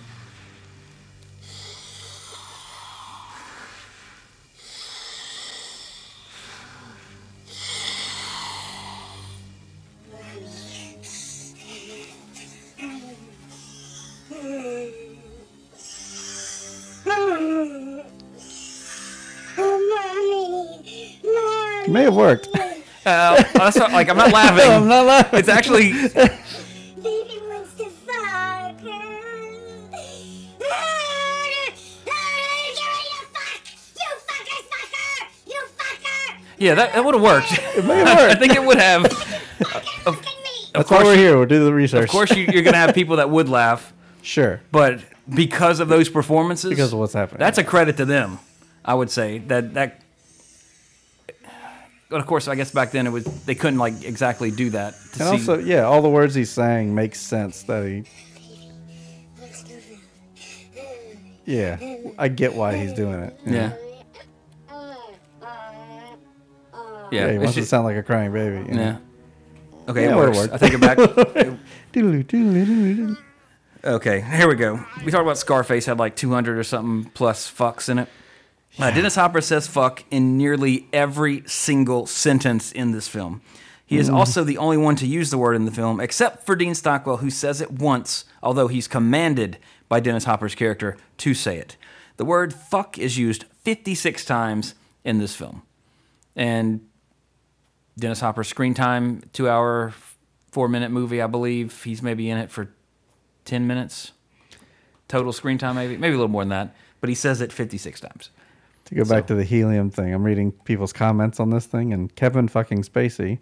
[23.64, 24.70] That's not, like I'm not laughing.
[24.70, 25.38] I'm not laughing.
[25.40, 28.80] It's actually Baby wants to fuck.
[32.74, 35.26] You fucker, fucker!
[35.46, 36.36] You fucker!
[36.58, 37.52] yeah, that, that would have worked.
[37.76, 38.40] It may have I worked.
[38.40, 39.04] think it would have.
[40.06, 40.68] Of, at me!
[40.74, 41.38] That's why we're here.
[41.38, 42.04] We'll do the research.
[42.04, 44.60] Of course, you, you're gonna have people that would laugh, Sure.
[44.70, 45.00] but
[45.34, 47.38] because of those performances, Because of what's happening.
[47.38, 48.38] that's a credit to them.
[48.84, 50.02] I would say that that.
[52.10, 54.94] But of course, I guess back then it was they couldn't like exactly do that.
[54.94, 58.04] To And see, also, yeah, all the words he's saying makes sense that he.
[61.46, 61.76] Yeah,
[62.18, 63.38] I get why he's doing it.
[63.44, 63.58] you know?
[63.58, 63.72] yeah,
[67.10, 68.66] yeah, Yeah, he it's wants to just- sound like a crying baby.
[68.68, 68.82] you know?
[68.82, 68.96] yeah.
[69.88, 70.38] Okay, Yeah, it it works.
[70.38, 70.54] worked.
[70.54, 70.98] I take it back.
[73.86, 74.82] Okay, here we go.
[75.04, 78.08] We talked about Scarface had like 200 or something plus fucks in it.
[78.78, 83.40] Uh, Dennis Hopper says fuck in nearly every single sentence in this film.
[83.86, 86.56] He is also the only one to use the word in the film, except for
[86.56, 89.58] Dean Stockwell, who says it once, although he's commanded
[89.88, 91.76] by Dennis Hopper's character to say it.
[92.16, 95.62] The word fuck is used 56 times in this film.
[96.34, 96.80] And
[97.96, 99.92] Dennis Hopper's screen time, two hour,
[100.50, 101.84] four minute movie, I believe.
[101.84, 102.70] He's maybe in it for
[103.44, 104.12] 10 minutes
[105.08, 106.74] total screen time, maybe, maybe a little more than that.
[107.00, 108.30] But he says it 56 times.
[108.86, 112.14] To go back to the helium thing, I'm reading people's comments on this thing, and
[112.16, 113.38] Kevin fucking Spacey,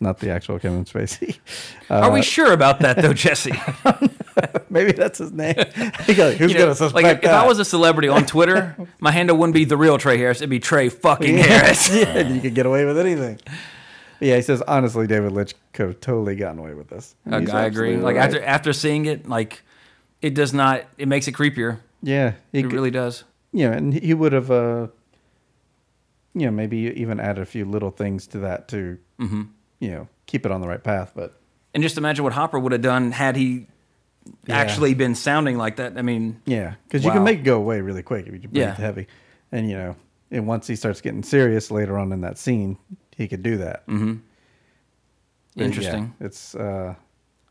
[0.00, 1.38] not the actual Kevin Spacey.
[1.90, 3.52] Are we uh, sure about that, though, Jesse?
[4.70, 5.54] Maybe that's his name.
[6.06, 7.30] Who's You know, gonna suspect like, if, if?
[7.30, 10.38] I was a celebrity on Twitter, my handle wouldn't be the real Trey Harris.
[10.38, 11.92] It'd be Trey fucking Harris.
[11.94, 13.38] yeah, you could get away with anything.
[14.20, 17.14] Yeah, he says honestly, David Lynch could have totally gotten away with this.
[17.24, 17.96] And I, agree.
[17.96, 18.24] Like right.
[18.24, 19.62] after after seeing it, like
[20.22, 20.84] it does not.
[20.98, 21.78] It makes it creepier.
[22.02, 23.24] yeah, It could- really does.
[23.54, 24.88] Yeah, and he would have, uh,
[26.34, 29.42] you know, maybe even added a few little things to that to, Mm-hmm.
[29.78, 31.12] you know, keep it on the right path.
[31.14, 31.40] But
[31.72, 33.66] And just imagine what Hopper would have done had he
[34.46, 34.56] Yeah.
[34.56, 35.96] actually been sounding like that.
[35.96, 38.54] I mean, yeah, because you can make it go away really quick if you breathe
[38.56, 38.74] Yeah.
[38.74, 39.06] heavy,
[39.52, 39.96] and you know,
[40.32, 42.76] and once he starts getting serious later on in that scene,
[43.16, 43.86] he could do that.
[43.86, 44.14] Mm-hmm.
[45.56, 46.14] interesting.
[46.20, 46.94] it's uh,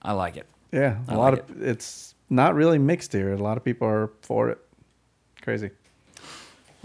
[0.01, 0.47] I like it.
[0.71, 3.31] yeah, a I lot like of it's not really mixed here.
[3.33, 4.57] A lot of people are for it.
[5.41, 5.69] Crazy.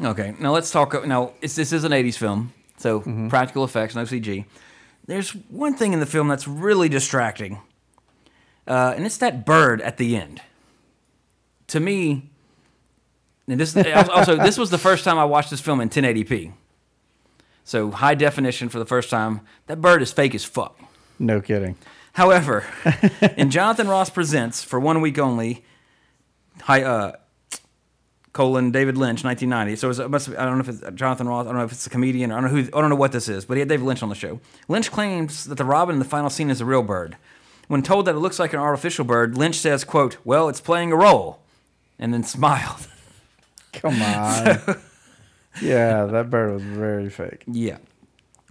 [0.02, 1.06] Okay, now let's talk.
[1.06, 3.28] Now, it's, this is an 80s film, so Mm-hmm.
[3.28, 4.44] practical effects, no CG.
[5.06, 7.58] There's one thing in the film that's really distracting,
[8.66, 10.40] uh, and it's that bird at the end.
[11.68, 12.30] To me,
[13.48, 13.76] and this
[14.11, 16.52] also this was the first time I watched this film in 1080p,
[17.64, 19.40] so high definition for the first time.
[19.66, 20.78] That bird is fake as fuck.
[21.18, 21.76] No kidding.
[22.12, 22.64] However,
[23.37, 25.64] in Jonathan Ross Presents, for one week only,
[26.62, 27.12] hi, uh,
[28.38, 29.74] colon David Lynch, 1990.
[29.74, 31.44] So it, must be, I don't know if it's Jonathan Ross.
[31.44, 32.31] I don't know if it's a comedian.
[32.31, 32.68] Or I don't know who.
[32.68, 33.44] I don't know what this is.
[33.44, 34.38] But he had David Lynch on the show.
[34.68, 37.16] Lynch claims that the robin in the final scene is a real bird.
[37.66, 40.92] When told that it looks like an artificial bird, Lynch says, "quote Well, it's playing
[40.92, 41.40] a role,"
[41.98, 42.87] and then smiled.
[43.72, 44.61] Come on.
[45.61, 47.42] yeah, that bird was very fake.
[47.48, 47.79] yeah.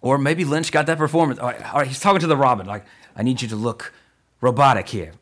[0.02, 1.40] Or maybe Lynch got that performance.
[1.40, 3.94] All right, all right, he's talking to the robin like, "I need you to look
[4.42, 5.14] robotic here."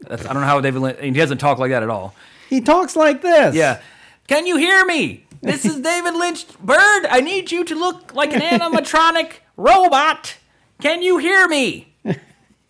[0.00, 1.00] That's, I don't know how David Lynch.
[1.00, 2.14] He doesn't talk like that at all.
[2.48, 3.54] He talks like this.
[3.54, 3.80] Yeah.
[4.28, 5.26] Can you hear me?
[5.40, 7.06] This is David Lynch Bird.
[7.06, 10.36] I need you to look like an animatronic robot.
[10.80, 11.88] Can you hear me?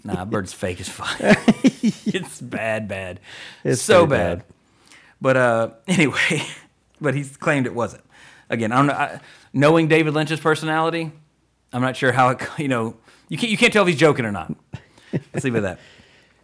[0.04, 1.16] Nah, Bird's fake as fuck.
[1.20, 3.20] it's bad, bad.
[3.62, 4.38] It's so bad.
[4.38, 4.46] bad.
[5.20, 6.42] But uh, anyway,
[7.00, 8.02] but he's claimed it wasn't.
[8.50, 8.94] Again, I don't know.
[8.94, 9.20] I,
[9.52, 11.12] knowing David Lynch's personality,
[11.72, 12.42] I'm not sure how it.
[12.58, 12.96] You know,
[13.28, 14.52] you can't you can't tell if he's joking or not.
[15.32, 15.78] Let's leave it at that.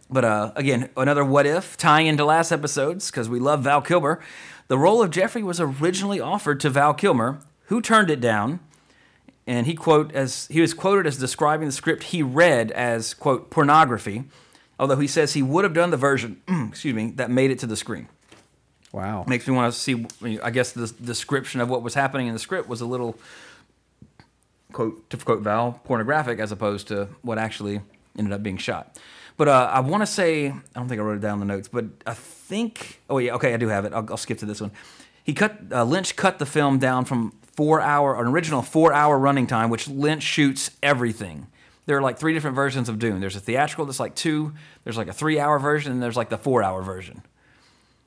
[0.09, 4.21] But uh, again, another what if tying into last episodes because we love Val Kilmer.
[4.69, 8.59] The role of Jeffrey was originally offered to Val Kilmer, who turned it down.
[9.47, 13.49] And he quote as he was quoted as describing the script he read as quote
[13.49, 14.25] pornography,
[14.79, 16.39] although he says he would have done the version,
[16.69, 18.07] excuse me, that made it to the screen.
[18.91, 19.25] Wow.
[19.27, 20.05] Makes me want to see.
[20.43, 23.17] I guess the description of what was happening in the script was a little
[24.71, 27.81] quote to quote Val pornographic as opposed to what actually
[28.19, 28.99] ended up being shot.
[29.39, 31.53] But uh, I want to say I don't think I wrote it down in the
[31.53, 33.93] notes, but I think oh yeah okay I do have it.
[33.93, 34.71] I'll, I'll skip to this one.
[35.23, 39.17] He cut uh, Lynch cut the film down from four hour an original four hour
[39.17, 41.47] running time, which Lynch shoots everything.
[41.85, 43.21] There are like three different versions of Dune.
[43.21, 44.53] There's a theatrical that's like two.
[44.83, 47.23] There's like a three hour version, and there's like the four hour version.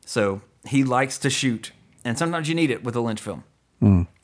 [0.04, 1.72] So he likes to shoot,
[2.04, 3.44] and sometimes you need it with a Lynch film.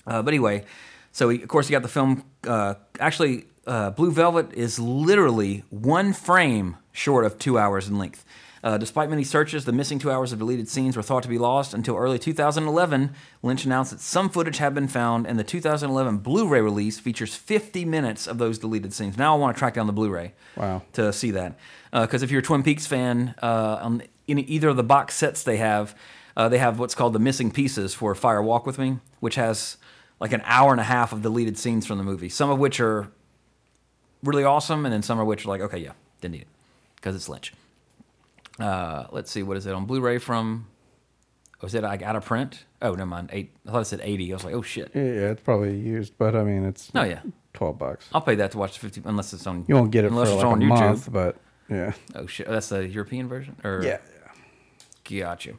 [0.07, 0.67] Uh, but anyway,
[1.13, 2.25] so he, of course he got the film.
[2.47, 8.25] Uh, actually, uh, Blue Velvet is literally one frame short of two hours in length.
[8.65, 11.39] Uh, despite many searches, the missing two hours of deleted scenes were thought to be
[11.39, 13.11] lost until early 2011.
[13.41, 17.85] Lynch announced that some footage had been found, and the 2011 Blu-ray release features 50
[17.85, 19.17] minutes of those deleted scenes.
[19.17, 20.83] Now I want to track down the Blu-ray Wow.
[20.95, 21.57] to see that.
[21.93, 25.45] Because if you're a Twin Peaks fan, uh, on in either of the box sets
[25.45, 25.95] they have,
[26.37, 29.77] uh, they have what's called the missing pieces for Fire Walk with Me, which has
[30.21, 32.29] like an hour and a half of deleted scenes from the movie.
[32.29, 33.09] Some of which are
[34.25, 36.49] really awesome, and then some of which are like, okay, yeah, didn't need it
[37.01, 37.53] because it's Lynch.
[38.59, 40.67] Uh, let's see, what is it on Blu-ray from?
[41.63, 42.65] Was it like out of print?
[42.83, 43.31] Oh, never mind.
[43.33, 43.53] Eight.
[43.67, 44.33] I thought it said eighty.
[44.33, 44.93] I was like, oh shit.
[44.95, 47.21] Yeah, yeah, it's probably used, but I mean, it's Oh yeah,
[47.53, 48.07] twelve bucks.
[48.13, 49.65] I'll pay that to watch the fifty unless it's on.
[49.67, 50.69] You won't get it for unless like it's a on YouTube.
[50.69, 51.37] month, but
[51.69, 51.93] yeah.
[52.15, 53.57] Oh shit, that's the European version.
[53.65, 53.99] Or Yeah.
[55.05, 55.55] Gotcha.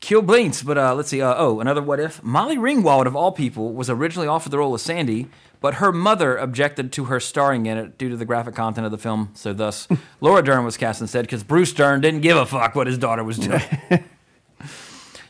[0.00, 1.20] Kill Blinks, but uh, let's see.
[1.20, 2.22] Uh, oh, another what if?
[2.22, 5.28] Molly Ringwald, of all people, was originally offered the role of Sandy,
[5.60, 8.90] but her mother objected to her starring in it due to the graphic content of
[8.90, 9.30] the film.
[9.34, 9.88] So, thus,
[10.20, 13.24] Laura Dern was cast instead because Bruce Dern didn't give a fuck what his daughter
[13.24, 13.62] was doing.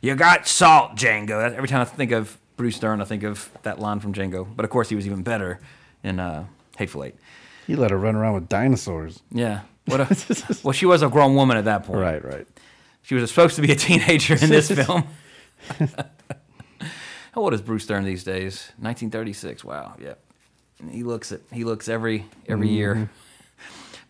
[0.02, 1.52] you got salt, Django.
[1.52, 4.46] Every time I think of Bruce Dern, I think of that line from Django.
[4.54, 5.60] But of course, he was even better
[6.02, 6.46] in uh,
[6.76, 7.14] Hateful Eight.
[7.66, 9.22] He let her run around with dinosaurs.
[9.30, 9.60] Yeah.
[9.86, 12.00] What a, well, she was a grown woman at that point.
[12.00, 12.46] Right, right.
[13.02, 15.04] She was supposed to be a teenager in this film.
[17.34, 18.70] How old is Bruce Dern these days?
[18.78, 19.64] 1936.
[19.64, 19.96] Wow.
[20.00, 20.14] Yeah.
[20.88, 23.10] He looks at he looks every every year.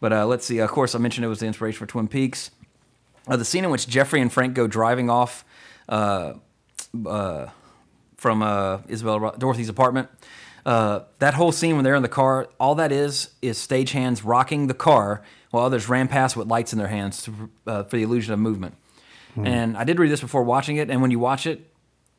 [0.01, 0.59] But uh, let's see.
[0.59, 2.51] Of course, I mentioned it was the inspiration for Twin Peaks.
[3.27, 5.47] Uh, the scene in which Jeffrey and Frank go driving off
[5.89, 6.35] uh,
[7.07, 7.47] uh,
[8.19, 10.11] from uh, Isabel Dorothy's apartment.
[10.67, 14.67] Uh, that whole scene when they're in the car, all that is is stagehands rocking
[14.67, 15.23] the car
[15.53, 18.41] while others ran past with lights in their hands to, uh, for the illusion of
[18.41, 18.75] movement.
[19.43, 21.74] And I did read this before watching it, and when you watch it,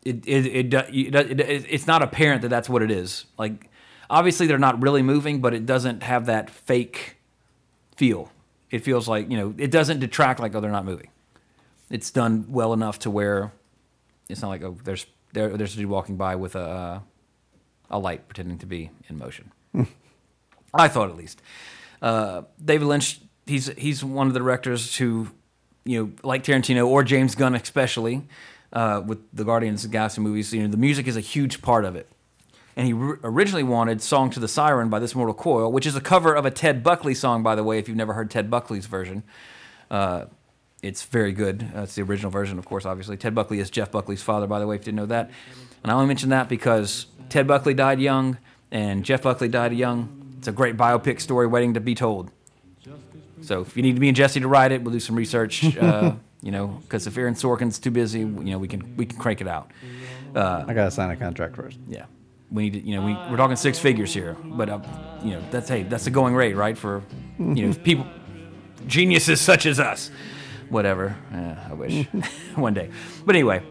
[0.06, 3.26] it it, it, it, it it's not apparent that that's what it is.
[3.38, 3.70] Like
[4.10, 7.18] obviously they're not really moving, but it doesn't have that fake
[7.96, 8.32] feel.
[8.72, 11.10] It feels like you know it doesn't detract like oh they're not moving.
[11.90, 13.52] It's done well enough to where
[14.30, 17.00] it's not like oh there's there, there's a dude walking by with a uh,
[17.90, 19.52] a light pretending to be in motion.
[20.74, 21.42] I thought at least.
[22.02, 25.30] Uh, David Lynch, he's he's one of the directors who,
[25.84, 28.24] you know, like Tarantino or James Gunn especially,
[28.76, 30.54] uh, with the Guardians of the Galaxy movies.
[30.54, 32.08] You know, the music is a huge part of it.
[32.76, 36.02] And he originally wanted "Song to the Siren" by This Mortal Coil, which is a
[36.02, 37.80] cover of a Ted Buckley song, by the way.
[37.80, 39.24] If you've never heard Ted Buckley's version,
[39.90, 40.26] uh,
[40.84, 41.72] it's very good.
[41.74, 43.16] Uh, it's the original version, of course, obviously.
[43.16, 45.32] Ted Buckley is Jeff Buckley's father, by the way, if you didn't know that.
[45.84, 48.38] And I only mention that because Ted Buckley died young
[48.72, 50.36] and Jeff Buckley died young.
[50.38, 52.30] It's a great biopic story waiting to be told.
[53.42, 55.78] So if you need me and Jesse to write it, we'll do some research.
[55.78, 56.16] Uh,
[56.46, 59.42] you know, because if Aaron Sorkin's too busy, you know, we can we can crank
[59.42, 59.72] it out.
[60.36, 61.80] I gotta sign a contract first.
[61.88, 62.06] Yeah,
[62.52, 64.80] we need to, you know, we, we're talking six figures here, but uh,
[65.24, 66.78] you know, that's hey, that's the going rate, right?
[66.78, 67.02] For
[67.40, 68.06] you know, people,
[68.86, 70.12] geniuses such as us.
[70.70, 71.18] Whatever.
[71.32, 72.06] Yeah, I wish
[72.56, 72.92] one day.
[73.26, 73.64] But anyway,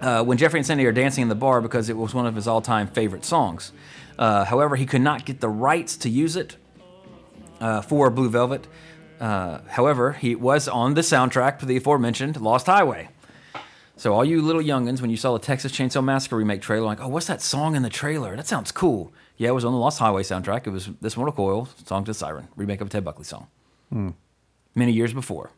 [0.00, 2.36] uh, when Jeffrey and Sandy are dancing in the bar because it was one of
[2.36, 3.72] his all-time favorite songs.
[4.16, 6.56] Uh, however, he could not get the rights to use it
[7.60, 8.68] uh, for Blue Velvet.
[9.20, 13.08] Uh, however, he was on the soundtrack for the aforementioned Lost Highway.
[13.96, 17.00] So all you little youngins, when you saw the Texas Chainsaw Massacre remake trailer, like,
[17.00, 18.36] oh, what's that song in the trailer?
[18.36, 19.12] That sounds cool.
[19.38, 20.66] Yeah, it was on the Lost Highway soundtrack.
[20.66, 23.48] It was this Mortal Coil, Song to the Siren, remake of a Ted Buckley song.
[24.74, 25.50] Many years before.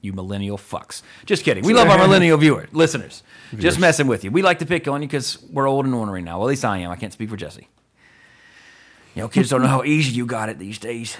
[0.00, 1.02] You millennial fucks.
[1.24, 1.64] Just kidding.
[1.64, 3.22] We love our millennial viewers, listeners.
[3.56, 4.30] Just messing with you.
[4.30, 6.38] We like to pick on you because we're old and ornery now.
[6.38, 6.90] Well, at least I am.
[6.90, 7.68] I can't speak for Jesse.
[9.14, 11.16] You know, kids don't know how easy you got it these days.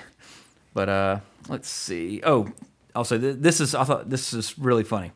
[0.74, 2.20] But uh, let's see.
[2.24, 2.48] Oh,
[2.94, 5.12] also, th- this is I thought this is really funny.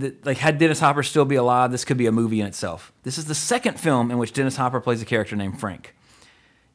[0.00, 2.92] Th- like, had Dennis Hopper still be alive, this could be a movie in itself.
[3.04, 5.94] This is the second film in which Dennis Hopper plays a character named Frank.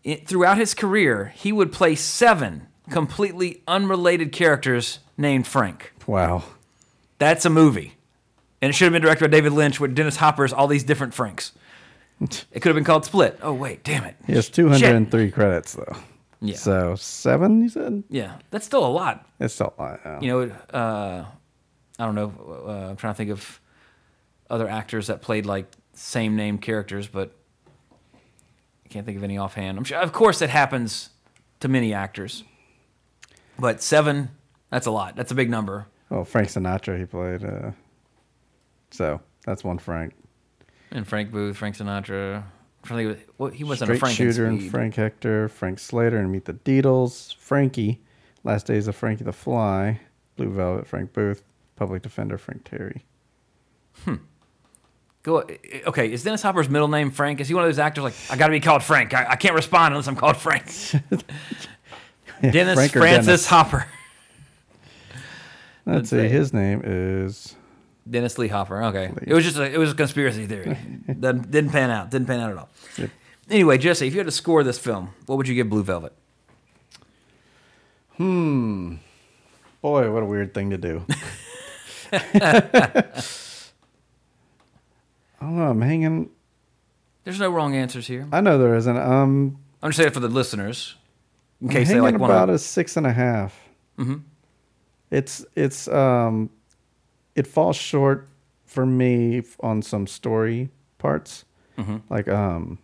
[0.03, 5.93] It, throughout his career, he would play seven completely unrelated characters named Frank.
[6.07, 6.43] Wow.
[7.19, 7.93] That's a movie.
[8.61, 11.13] And it should have been directed by David Lynch with Dennis Hopper's all these different
[11.13, 11.51] Franks.
[12.51, 13.39] It could have been called Split.
[13.41, 14.15] Oh, wait, damn it.
[14.27, 15.95] He has 203 credits though.
[16.41, 16.55] Yeah.
[16.55, 18.03] So seven, you said?
[18.09, 19.27] Yeah, that's still a lot.
[19.39, 19.99] It's still a lot.
[20.03, 20.19] yeah.
[20.21, 20.41] You know,
[20.77, 21.25] uh,
[21.99, 22.63] I don't know.
[22.67, 23.59] Uh, I'm trying to think of
[24.49, 27.35] other actors that played like same name characters, but
[28.85, 29.77] I can't think of any offhand.
[29.77, 31.11] I'm sure, of course, it happens
[31.59, 32.43] to many actors,
[33.59, 34.29] but seven,
[34.71, 35.15] that's a lot.
[35.15, 35.85] That's a big number.
[36.09, 37.45] Well, Frank Sinatra, he played.
[37.45, 37.71] Uh,
[38.89, 40.13] so that's one Frank.
[40.91, 42.43] And Frank Booth, Frank Sinatra.
[42.83, 44.71] I'm trying to think of, well, he wasn't Straight a Frank Shooter and Speed.
[44.71, 48.01] Frank Hector, Frank Slater and Meet the Deedles, Frankie,
[48.43, 49.99] Last Days of Frankie the Fly,
[50.35, 51.43] Blue Velvet, Frank Booth,
[51.75, 53.05] Public Defender, Frank Terry.
[54.03, 54.15] Hmm.
[55.23, 55.43] Go.
[55.85, 57.39] Okay, is Dennis Hopper's middle name Frank?
[57.39, 59.13] Is he one of those actors like I got to be called Frank?
[59.13, 60.65] I, I can't respond unless I'm called Frank.
[62.41, 63.45] Dennis Frank Francis Dennis?
[63.45, 63.85] Hopper.
[65.85, 66.27] Let's see.
[66.27, 67.55] His name is.
[68.11, 68.83] Dennis Lee Hopper.
[68.83, 70.77] Okay, it was just a, it was a conspiracy theory.
[71.07, 72.11] didn't, didn't pan out.
[72.11, 72.69] Didn't pan out at all.
[73.49, 76.13] Anyway, Jesse, if you had to score this film, what would you give Blue Velvet?
[78.17, 78.95] Hmm.
[79.81, 81.05] Boy, what a weird thing to do.
[82.13, 83.01] I
[85.39, 85.69] don't know.
[85.69, 86.29] I'm hanging.
[87.23, 88.27] There's no wrong answers here.
[88.31, 88.97] I know there isn't.
[88.97, 90.95] Um, I'm just saying for the listeners,
[91.61, 92.53] in I'm case they like want about to.
[92.53, 93.57] a six and a half.
[93.97, 94.17] Mm-hmm.
[95.09, 96.49] It's it's um,
[97.35, 98.27] it falls short
[98.65, 101.45] for me on some story parts.
[102.09, 102.77] Like um,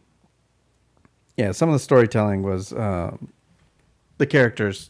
[1.36, 3.32] yeah, some of the storytelling was um,
[4.18, 4.90] the characters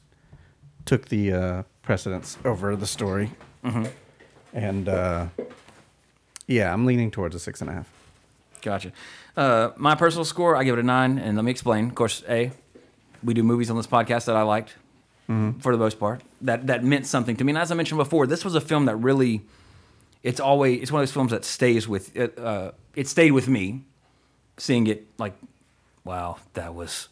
[0.85, 3.31] took the uh, precedence over the story,
[4.53, 5.27] and uh,
[6.47, 7.89] yeah, I'm leaning towards a six and a half.
[8.61, 8.91] Gotcha.
[9.35, 11.89] Uh, my personal score, I give it a nine, and let me explain.
[11.89, 12.51] Of course, a
[13.23, 14.75] we do movies on this podcast that I liked
[15.27, 16.21] for the most part.
[16.41, 17.51] That that meant something to me.
[17.51, 19.41] And as I mentioned before, this was a film that really,
[20.23, 22.37] it's always it's one of those films that stays with it.
[22.39, 23.83] Uh, it stayed with me,
[24.57, 25.33] seeing it like,
[26.03, 27.09] wow, that was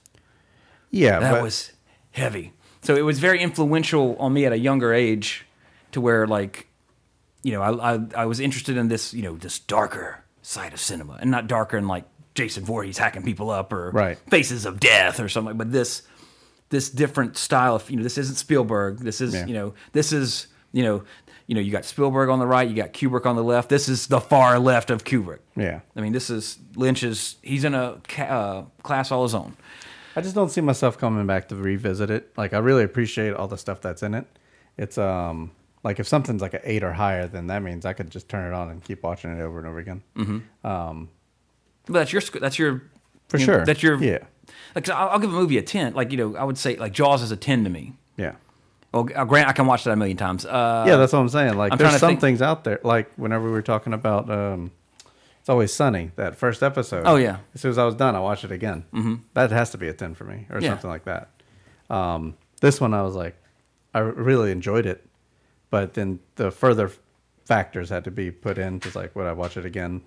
[0.92, 1.74] Yeah, that but was
[2.12, 2.54] heavy.
[2.82, 5.46] So it was very influential on me at a younger age,
[5.92, 6.68] to where like,
[7.44, 10.80] you know, I I, I was interested in this, you know, this darker side of
[10.80, 12.06] cinema, and not darker in like
[12.36, 14.18] Jason Voorhees hacking people up or Right.
[14.30, 16.04] Faces of Death or something, but this
[16.70, 19.00] this different style of you know, this isn't Spielberg.
[19.00, 19.46] This is Yeah.
[19.46, 21.04] you know, this is you know.
[21.48, 23.70] You know, you got Spielberg on the right, you got Kubrick on the left.
[23.70, 25.42] This is the far left of Kubrick.
[25.56, 25.82] Yeah.
[25.96, 27.36] I mean, this is Lynch's.
[27.44, 29.56] He's in a ca- uh, class all his own.
[30.16, 32.32] I just don't see myself coming back to revisit it.
[32.36, 34.26] Like I really appreciate all the stuff that's in it.
[34.76, 35.52] It's um
[35.84, 38.52] like if something's like an eight or higher, then that means I could just turn
[38.52, 40.02] it on and keep watching it over and over again.
[40.16, 40.66] Mm-hmm.
[40.68, 41.10] Um,
[41.86, 42.82] but that's your that's your
[43.28, 43.66] For you know, sure.
[43.66, 44.18] that's your yeah
[44.76, 45.94] Like I'll, I'll give a movie a ten.
[45.94, 47.94] Like you know, I would say like Jaws is a ten to me.
[48.18, 48.36] yeah
[48.94, 50.46] Well, uh, Grant, I can watch that a million times.
[50.46, 50.98] Uh, yeah.
[50.98, 51.56] That's what I'm saying.
[51.58, 52.80] Like I'm there's some think- things out there.
[52.84, 54.72] Like whenever we were talking about um,
[55.40, 57.04] it's always sunny that first episode.
[57.06, 57.38] Oh, yeah.
[57.54, 58.84] As soon as I was done, I watched it again.
[58.94, 59.16] Mm-hmm.
[59.36, 60.70] That has to be a ten for me or Yeah.
[60.72, 61.30] something like that.
[61.90, 63.36] Um, this one I was like,
[63.94, 65.06] I really enjoyed it,
[65.70, 66.92] but then the further
[67.46, 68.80] factors had to be put in.
[68.80, 70.02] Just like, would I watch it again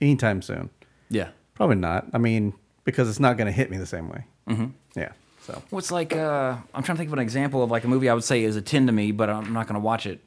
[0.00, 0.70] anytime soon?
[1.08, 1.30] yeah.
[1.54, 2.06] Probably not.
[2.14, 2.54] I mean,
[2.84, 4.24] because it's not going to hit me the same way.
[4.48, 4.66] Mm-hmm.
[4.96, 5.12] Yeah.
[5.42, 6.14] So What's like?
[6.14, 8.42] Uh, I'm trying to think of an example of like a movie I would say
[8.44, 10.20] is a ten to me, but I'm not going to watch it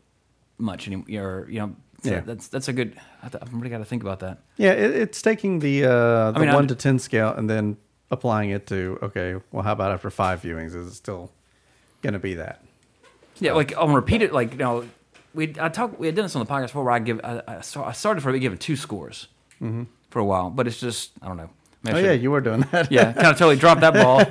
[0.58, 1.48] much anymore.
[1.50, 2.20] You know, so Yeah.
[2.22, 3.00] That's that's a good.
[3.22, 4.40] I've really got to think about that.
[4.58, 7.78] yeah, it, it's taking the uh, the mean, I- one to ten scale and then
[8.12, 9.36] applying it to okay.
[9.52, 10.76] Well, how about after five viewings?
[10.76, 11.32] Is it still
[12.02, 12.64] going to be that?
[13.40, 14.86] Yeah, like on repeated, like you know,
[15.34, 17.42] we I talked we had done this on the podcast before where I give I,
[17.48, 19.28] I, I started for giving two scores
[20.10, 21.50] for a while, but it's just I don't know.
[21.84, 22.92] Maybe Oh yeah, you were doing that.
[22.92, 24.24] yeah, kind of totally dropped that ball.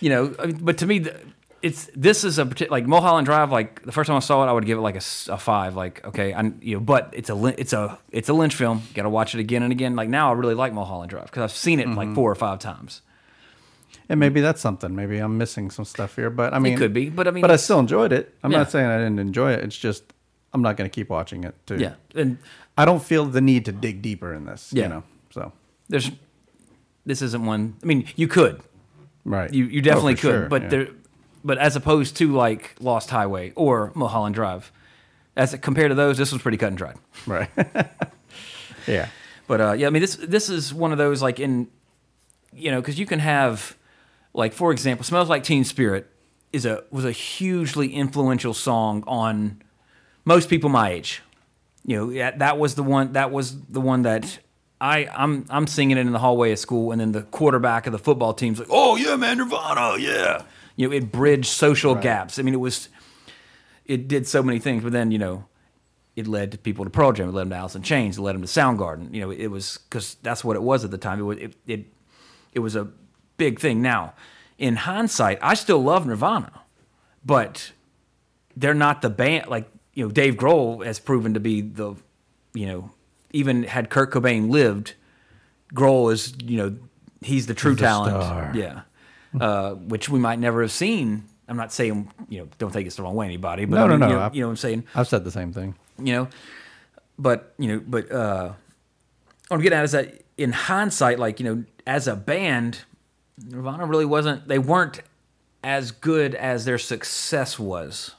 [0.00, 1.06] You know, I mean, but to me,
[1.62, 3.52] it's this is a like Mulholland Drive.
[3.52, 5.02] Like the first time I saw it, I would give it like a,
[5.32, 5.76] a five.
[5.76, 8.82] Like okay, I you know, but it's a it's a it's a Lynch film.
[8.94, 9.94] Got to watch it again and again.
[9.94, 11.96] Like now, I really like Mulholland Drive because I've seen it Mm-hmm.
[11.96, 13.00] like four or five times.
[14.08, 14.94] and maybe that's something.
[14.96, 17.50] Maybe I'm missing some stuff here, but I mean, could be, but I mean, but
[17.52, 18.34] I still enjoyed it.
[18.42, 18.58] I'm Yeah.
[18.58, 19.60] not saying I didn't enjoy it.
[19.64, 20.02] It's just
[20.52, 21.54] I'm not going to keep watching it.
[21.66, 21.76] Too.
[21.76, 22.38] Yeah, and
[22.76, 24.70] I don't feel the need to dig deeper in this.
[24.72, 24.82] Yeah.
[24.82, 25.02] You know.
[25.30, 25.52] So
[25.88, 26.10] there's
[27.04, 27.76] this isn't one.
[27.82, 28.60] I mean, you could
[29.24, 29.52] right.
[29.52, 30.68] You you Oh, definitely for could, sure, but yeah.
[30.68, 30.88] there,
[31.44, 34.70] but as opposed to like Lost Highway or Mulholland Drive,
[35.36, 36.96] as compared to those, this was pretty cut and dried.
[37.26, 37.50] right.
[38.86, 39.08] yeah.
[39.46, 41.68] But uh, yeah, I mean this this is one of those like in,
[42.52, 43.76] you know, because you can have,
[44.32, 46.08] like for example, "Smells Like Teen Spirit"
[46.52, 49.62] is a was a hugely influential song on
[50.24, 51.22] most people my age.
[51.84, 54.38] You know, yeah, that was the one that was the one that
[54.82, 57.92] I I'm I'm singing it in the hallway of school, and then the quarterback of
[57.92, 60.42] the football team's like, "Oh yeah, man, Nirvana, yeah."
[60.74, 62.38] You know, it bridged social gaps.
[62.40, 62.88] I mean, it was
[63.86, 65.44] it did so many things, but then you know,
[66.16, 68.22] it led to people to Pearl Jam, it led them to Alice in Chains, it
[68.22, 69.14] led them to Soundgarden.
[69.14, 71.20] You know, it was because that's what it was at the time.
[71.20, 71.84] It was it, it
[72.52, 72.88] it was a
[73.36, 73.82] big thing.
[73.82, 74.14] Now,
[74.58, 76.62] in hindsight, I still love Nirvana,
[77.24, 77.70] but
[78.56, 79.46] they're not the band.
[79.46, 81.94] Like you know, Dave Grohl has proven to be the,
[82.52, 82.90] you know,
[83.32, 84.94] even had Kurt Cobain lived,
[85.74, 86.76] Grohl is you know
[87.20, 88.22] he's the true the talent.
[88.22, 88.52] star.
[88.54, 88.82] Yeah,
[89.40, 91.24] uh, which we might never have seen.
[91.48, 93.64] I'm not saying you know don't take this the wrong way, anybody.
[93.64, 94.84] But No, I no, mean, no, You know, you know what I'm saying?
[94.94, 95.74] I've said the same thing.
[95.98, 96.28] you know
[97.18, 98.52] but you know but uh
[99.48, 102.78] what i'm getting at is that in hindsight like you know as a band
[103.46, 105.02] nirvana really wasn't they weren't
[105.62, 108.14] as good as their success was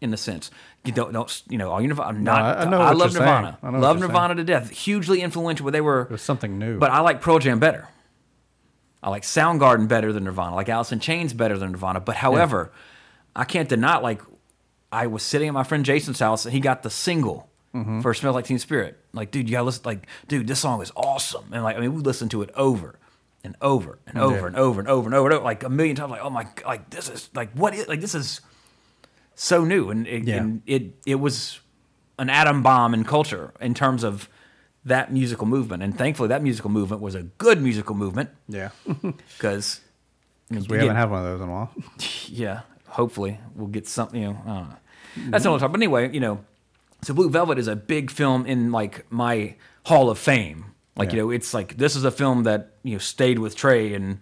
[0.00, 0.48] in a sense
[0.84, 3.24] you don't don't you know all you nirvana not I- I know what love saying.
[3.24, 6.78] nirvana I love nirvana to death hugely influential but they were It was something new.
[6.78, 7.88] but I like Pearl Jam better.
[9.02, 10.52] I like Soundgarden better than Nirvana.
[10.52, 12.00] I like Alice in Chains better than Nirvana.
[12.00, 12.72] But however,
[13.36, 14.22] I can't deny like
[14.90, 18.02] I was sitting at my friend Jason's house and he got the single Mm-hmm.
[18.02, 19.82] for "Smells Like Teen Spirit." Like, dude, you gotta listen.
[19.84, 21.46] Like, dude, this song is awesome.
[21.52, 23.00] And like, I mean, we listened to it over
[23.42, 25.96] and over and over and over and over and over, and over like a million
[25.96, 26.12] times.
[26.12, 28.40] Like, oh my, like this is like what is like this is
[29.34, 30.36] so new and it, Yeah.
[30.36, 31.60] and it it was
[32.18, 34.28] an atom bomb in culture in terms of
[34.84, 35.82] that musical movement.
[35.82, 38.70] And thankfully, that musical movement was a good musical movement Yeah.
[39.36, 39.80] because
[40.50, 41.70] we haven't had one of those in a while.
[42.28, 44.20] yeah, hopefully we'll get something.
[44.22, 44.76] You know, I don't know.
[45.30, 45.72] That's another talk.
[45.72, 46.44] But anyway, you know,
[47.02, 49.54] so Blue Velvet is a big film in like my
[49.86, 50.66] Hall of Fame.
[50.96, 53.94] Like you know, it's like this is a film that you know stayed with Trey
[53.94, 54.20] and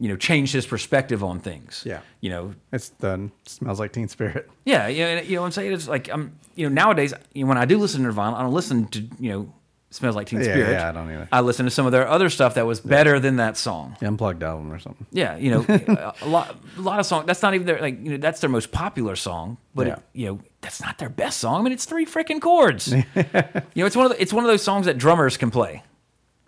[0.00, 1.82] you know changed his perspective on things.
[1.86, 2.00] Yeah.
[2.20, 3.32] you know, It's done.
[3.46, 4.48] Smells like Teen Spirit.
[4.64, 5.72] yeah, you know, you know what I'm saying?
[5.72, 8.42] It's like I'm, you know, nowadays you know, when I do listen to Nirvana, I
[8.42, 9.52] don't listen to you know,
[9.90, 10.70] smells like Teen Yeah, Spirit.
[10.72, 11.28] yeah, I don't either.
[11.32, 13.96] I listen to some of their other stuff that was better than that song.
[14.00, 15.06] The unplugged album or something.
[15.10, 15.64] Yeah, you know,
[16.22, 17.26] a lot, a lot of songs.
[17.26, 19.92] That's not even their like, you know, that's their most popular song, but Yeah.
[19.94, 21.60] it, you know, that's not their best song.
[21.60, 22.92] I mean, it's three freaking chords.
[22.92, 25.82] you know, it's one of the, it's one of those songs that drummers can play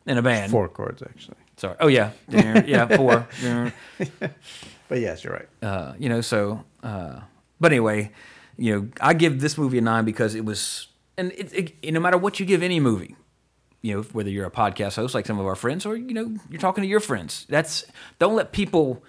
[0.07, 0.51] in a band.
[0.53, 1.37] Four chords actually.
[1.61, 1.77] Sorry.
[1.79, 3.27] Oh yeah, yeah, four.
[4.89, 5.49] But yes, you're right.
[5.63, 7.21] Uh, you know, so, uh,
[7.61, 8.11] but anyway,
[8.57, 10.89] you know, I give this movie a nine because it was,
[11.19, 13.15] and it, it, no matter what you give any movie,
[13.83, 16.35] you know, whether you're a podcast host like some of our friends, or you know,
[16.49, 17.45] you're talking to your friends.
[17.51, 17.85] That's
[18.19, 19.05] don't let people.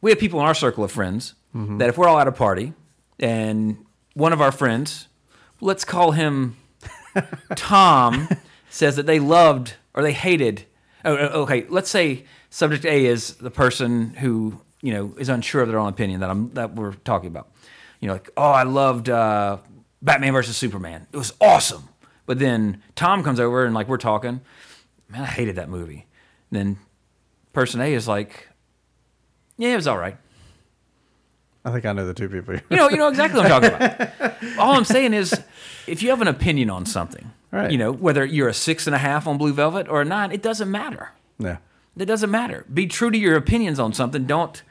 [0.00, 2.72] We have people in our circle of friends that if we're all at a party
[3.20, 3.84] and
[4.14, 5.06] one of our friends,
[5.60, 6.56] let's call him
[7.54, 8.28] Tom,
[8.68, 10.64] says that they loved or they hated.
[11.04, 11.66] Oh, oh, okay.
[11.68, 15.88] Let's say subject A is the person who you know is unsure of their own
[15.88, 17.50] opinion that I'm that we're talking about.
[18.00, 19.58] You know, like oh, I loved uh,
[20.00, 21.06] Batman versus Superman.
[21.12, 21.88] It was awesome.
[22.26, 24.40] But then Tom comes over and like we're talking.
[25.08, 26.06] Man, I hated that movie.
[26.50, 26.78] And then
[27.52, 28.48] person A is like,
[29.58, 30.16] yeah, it was all right.
[31.64, 32.54] I think I know the two people.
[32.54, 34.42] You know, you know exactly what I'm talking about.
[34.58, 35.32] All I'm saying is,
[35.86, 37.70] if you have an opinion on something, Right.
[37.70, 40.32] you know, whether you're a six and a half on Blue Velvet or a nine,
[40.32, 41.10] it doesn't matter.
[41.38, 41.58] yeah.
[41.94, 42.64] It doesn't matter.
[42.72, 44.24] Be true to your opinions on something.
[44.24, 44.62] Don't,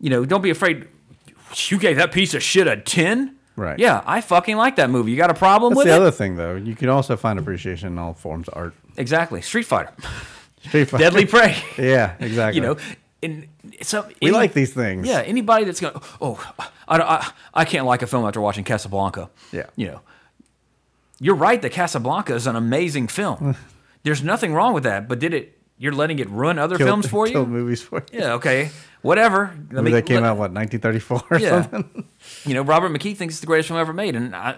[0.00, 0.86] you know, don't be afraid.
[1.66, 3.34] You gave that piece of shit a ten.
[3.56, 3.76] Right.
[3.78, 5.10] Yeah, I fucking like that movie.
[5.10, 5.96] You got a problem That's with the it?
[5.96, 6.54] other thing, though.
[6.54, 8.74] You can also find appreciation in all forms of art.
[8.96, 9.42] exactly.
[9.42, 9.92] Street Fighter,
[10.68, 11.02] Street Fighter.
[11.02, 11.56] Deadly Prey.
[11.78, 12.60] Yeah, exactly.
[12.60, 12.76] you know,
[13.22, 13.48] and
[13.82, 15.08] so we any- like these things.
[15.08, 16.52] Yeah, anybody that's going, to oh,
[16.86, 19.28] I, I, I can't like a film after watching Casablanca.
[19.50, 19.66] Yeah.
[19.74, 20.00] You know,
[21.20, 23.56] you're right that Casablanca is an amazing film.
[24.02, 27.06] There's nothing wrong with that, but did it, you're letting it ruin other Killed- films
[27.14, 27.32] for you?
[27.32, 28.18] killed movies for you.
[28.20, 28.70] Yeah, okay.
[29.02, 29.54] Whatever.
[29.70, 31.62] Let Movie me- that came let- out what 1934 or Yeah.
[31.62, 32.04] something.
[32.44, 34.56] You know, Robert McKee thinks it's the greatest film ever made, and I,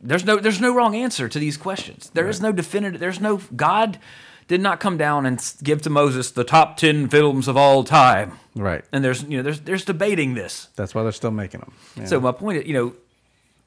[0.00, 2.10] there's no there's no wrong answer to these questions.
[2.14, 3.00] There is no definitive.
[3.00, 3.98] There's no God
[4.46, 7.82] did not come down and s- give to Moses the top ten films of all
[7.84, 8.38] time.
[8.54, 8.84] Right.
[8.92, 10.68] And there's you know there's there's debating this.
[10.76, 11.72] That's why they're still making them.
[11.96, 12.04] Yeah.
[12.06, 12.94] So my point is, you know,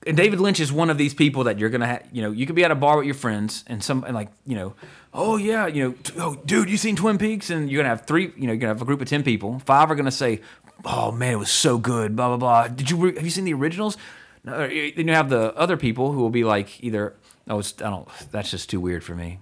[0.08, 2.08] and David Lynch is one of these people that you're gonna have.
[2.12, 4.30] You know, you could be at a bar with your friends and some and like
[4.46, 4.74] you know,
[5.14, 7.50] oh yeah, you know, t- oh dude, you seen Twin Peaks?
[7.50, 8.34] And you're gonna have three.
[8.36, 9.60] You know, you're gonna have a group of ten people.
[9.66, 10.42] Five are gonna say,
[10.86, 12.16] oh man, it was so good.
[12.16, 12.68] Blah blah blah.
[12.68, 13.98] Did you re- have you seen the originals?
[14.44, 17.16] No, uh, then you have the other people who will be like either
[17.48, 19.38] oh it's, I don't that's just too weird for me,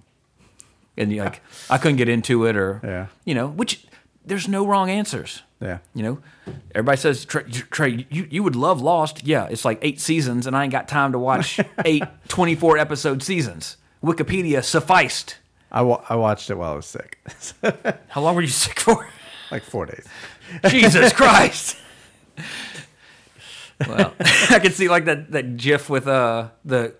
[0.98, 1.40] and you're like
[1.70, 3.06] I couldn't get into it or Yeah.
[3.24, 3.86] you know which
[4.26, 5.42] there's no wrong answers.
[5.60, 5.78] Yeah.
[5.94, 6.18] You know,
[6.74, 9.24] everybody says Trey, Trey you, you would love Lost.
[9.24, 13.22] Yeah, it's like eight seasons, and I ain't got time to watch eight 24 episode
[13.22, 13.76] seasons.
[14.02, 15.36] Wikipedia sufficed.
[15.70, 17.18] I, wa- I watched it while I was sick.
[18.08, 19.06] How long were you sick for?
[19.50, 20.06] like four days.
[20.68, 21.76] Jesus Christ.
[23.86, 24.14] Well,
[24.50, 26.94] I can see like that that GIF with uh the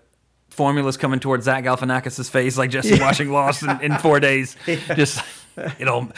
[0.49, 4.55] formulas coming towards Zach Galifianakis' face, like Jesse watching Lost in, in four days.
[4.95, 5.23] Just
[5.79, 6.09] you know,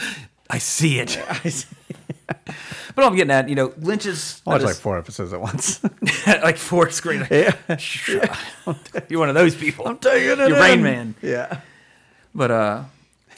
[0.54, 1.18] I see it.
[1.28, 1.66] I see.
[2.94, 5.82] But I'm getting at, you know, Lynch's I watched like four episodes at once.
[6.26, 7.26] like four screen.
[7.30, 7.56] yeah.
[9.08, 9.88] You're one of those people.
[9.88, 10.82] I'm taking it You're Rain in.
[10.84, 11.14] Man.
[11.20, 11.60] Yeah.
[12.34, 12.84] But uh,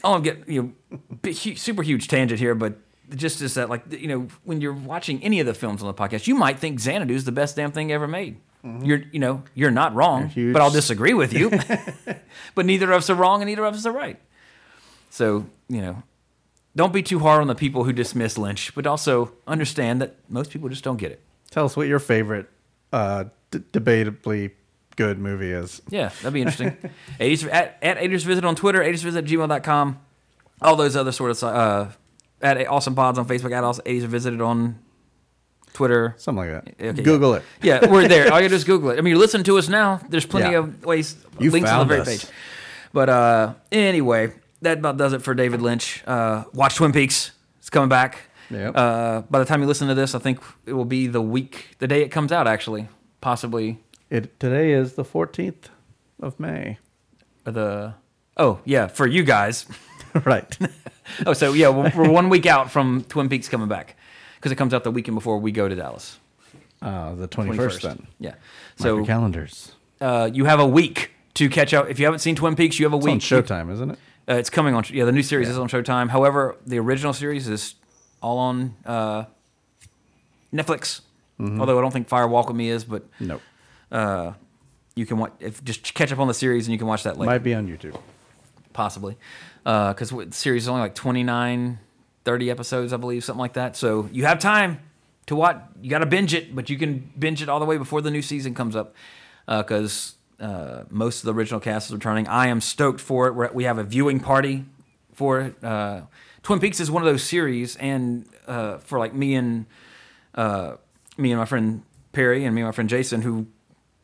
[0.03, 2.77] all I'm getting, you know, big, super huge tangent here, but
[3.15, 5.93] just is that like you know when you're watching any of the films on the
[5.93, 8.37] podcast, you might think Xanadu is the best damn thing ever made.
[8.63, 11.49] You're you know you're not wrong, huge- but I'll disagree with you.
[12.53, 14.19] but neither of us are wrong, and neither of us are right.
[15.09, 16.03] So you know,
[16.77, 20.51] don't be too hard on the people who dismiss Lynch, but also understand that most
[20.51, 21.21] people just don't get it.
[21.51, 22.47] Tell us what your favorite,
[22.93, 24.51] uh, d- debatably
[24.95, 25.81] good movie is.
[25.89, 26.77] Yeah, that'd be interesting.
[27.19, 29.99] 80s, at, at 80s Visit on Twitter, 80s Visit at gmail.com,
[30.61, 31.87] all those other sort of, uh,
[32.41, 34.77] at Awesome Pods on Facebook, at also 80s Visited on
[35.73, 36.15] Twitter.
[36.17, 36.85] Something like that.
[36.89, 37.37] Okay, Google yeah.
[37.37, 37.43] it.
[37.83, 38.31] Yeah, we're there.
[38.33, 38.97] All you do is Google it.
[38.97, 39.99] I mean, you listen to us now.
[40.09, 40.59] There's plenty Yeah.
[40.59, 42.25] of ways, You links on the very us.
[42.25, 42.31] page.
[42.93, 46.03] But uh, anyway, that about does it for David Lynch.
[46.07, 47.31] Uh, watch Twin Peaks.
[47.59, 48.17] It's coming back.
[48.49, 48.75] Yep.
[48.77, 51.75] Uh, by the time you listen to this, I think it will be the week,
[51.79, 52.87] the day it comes out, actually.
[53.19, 53.79] possibly
[54.09, 55.65] It today is the 14th
[56.21, 56.77] of May.
[57.43, 57.93] the.
[58.37, 59.65] Oh yeah, for you guys.
[60.25, 60.57] right.
[61.25, 63.95] Oh, so yeah, we're, we're one week out from Twin Peaks coming back
[64.35, 66.19] because it comes out the weekend before we go to Dallas.
[66.81, 68.07] Uh, the 21st, then.
[68.19, 68.33] Yeah.
[68.75, 69.71] So calendars.
[70.01, 71.89] uh, you have a week to catch up.
[71.89, 73.13] If you haven't seen Twin Peaks, you have a It's week.
[73.13, 73.99] on Showtime, isn't it?
[74.29, 74.83] Uh, it's coming on.
[74.91, 76.09] Yeah, the new series is on Showtime.
[76.09, 77.75] However, the original series is
[78.21, 79.25] all on uh,
[80.53, 81.01] Netflix.
[81.39, 81.59] Mm-hmm.
[81.59, 83.41] Although I don't think Fire Walk with Me is, but Nope.
[83.91, 84.33] uh,
[84.95, 85.33] you can watch.
[85.39, 87.53] If just catch up on the series and you can watch that later, Might be
[87.53, 87.97] on YouTube.
[88.73, 89.17] possibly,
[89.63, 91.77] because the series is only like 29,
[92.25, 93.75] 30 episodes, I believe, something like that.
[93.75, 94.79] So you have time
[95.27, 95.61] to watch.
[95.81, 98.11] You got to binge it, but you can binge it all the way before the
[98.11, 98.95] new season comes up,
[99.45, 102.27] because uh, most of the original cast is returning.
[102.27, 103.33] I am stoked for it.
[103.35, 104.65] We're, we have a viewing party
[105.13, 105.63] for it.
[105.63, 106.01] Uh,
[106.43, 109.65] Twin Peaks is one of those series, and uh, for like me and
[110.35, 110.75] uh,
[111.17, 111.83] me and my friend
[112.13, 113.47] Perry and me and my friend Jason, who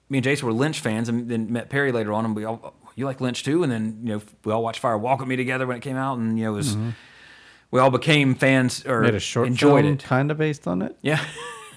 [0.10, 2.74] me and Jason were Lynch fans, and then met Perry later on, and we all
[2.96, 5.36] you like Lynch too, and then you know we all watched Fire Walk with Me
[5.36, 6.78] together when it came out, and you know it was
[7.72, 9.06] we all became fans or Mm-hmm.
[9.06, 10.04] Made a short enjoyed film it.
[10.04, 10.98] kind of based on it.
[11.02, 11.24] Yeah,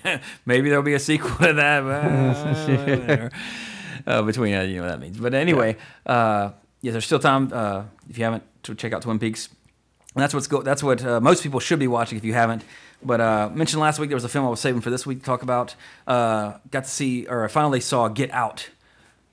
[0.46, 3.32] maybe there'll be a sequel to that.
[4.06, 5.76] uh, between uh, you know what that means, but anyway,
[6.06, 6.50] uh,
[6.82, 9.48] yeah, there's still time uh, if you haven't to check out Twin Peaks.
[10.14, 10.62] And that's what's go.
[10.62, 12.64] That's what uh, most people should be watching if you haven't.
[13.02, 15.18] But uh, mentioned last week there was a film I was saving for this week
[15.18, 15.74] to talk about.
[16.06, 18.70] Uh, got to see, or I finally saw Get Out.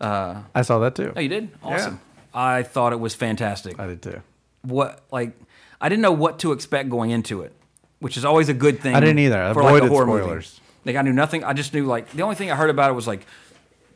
[0.02, 1.14] Uh, I saw that too.
[1.16, 1.50] oh, you did?
[1.64, 2.02] Awesome.
[2.34, 3.80] I thought it was fantastic.
[3.80, 4.22] I did too.
[4.64, 5.32] What like
[5.80, 7.54] I didn't know what to expect going into it,
[8.00, 8.96] which is always a good thing.
[8.96, 9.42] I didn't either.
[9.42, 10.24] I for like a horror movie.
[10.24, 10.60] spoilers.
[10.86, 11.44] Like I knew nothing.
[11.46, 13.26] I just knew like the only thing I heard about it was like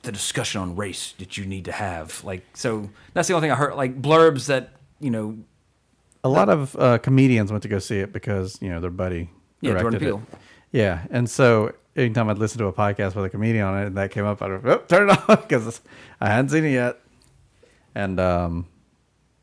[0.08, 2.24] the discussion on race that you need to have.
[2.24, 3.76] Like so that's the only thing I heard.
[3.76, 5.38] Like blurbs that you know.
[6.24, 9.30] A lot of uh, comedians went to go see it because you know their buddy
[9.62, 10.24] Yeah, Jordan Peele.
[10.32, 10.40] it.
[10.72, 13.98] Yeah, and so anytime I'd listen to a podcast with a comedian on it and
[13.98, 15.82] that came up, I'd oh, turn it off because
[16.20, 17.00] I hadn't seen it yet.
[17.94, 18.68] And um,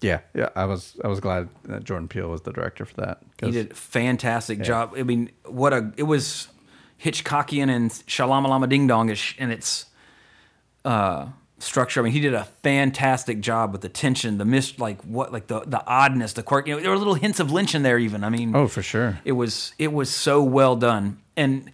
[0.00, 3.22] yeah, yeah, I was I was glad that Jordan Peele was the director for that.
[3.40, 4.94] He did a fantastic job.
[4.96, 6.48] I mean, what a it was
[7.02, 9.86] Hitchcockian and Shalamalama Ding Dongish in its
[10.84, 11.28] uh,
[11.58, 12.00] structure.
[12.00, 15.46] I mean, he did a fantastic job with the tension, the mis like what like
[15.46, 16.66] the the oddness, the quirk.
[16.66, 17.98] You know, there were little hints of Lynch in there.
[17.98, 19.20] Even I mean, Oh, for sure.
[19.24, 21.70] it was it was so well done and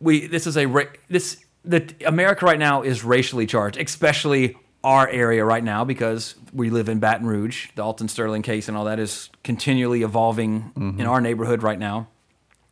[0.00, 0.66] we this is a
[1.08, 6.70] this the america right now is racially charged especially our area right now because we
[6.70, 11.04] live in baton rouge the alton sterling case and all that is continually evolving in
[11.04, 12.06] our neighborhood right now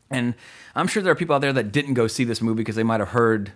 [0.09, 0.35] and
[0.77, 2.85] i'm sure there are people out there that didn't go see this movie because they
[2.85, 3.51] might have heard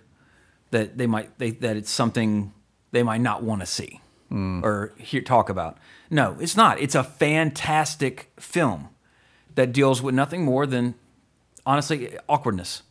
[0.71, 2.53] that they might they, that it's something
[2.91, 4.63] they might not want to see hmm.
[4.63, 5.77] or hear talk about
[6.09, 8.89] no it's not it's a fantastic film
[9.55, 10.95] that deals with nothing more than
[11.65, 12.83] honestly awkwardness.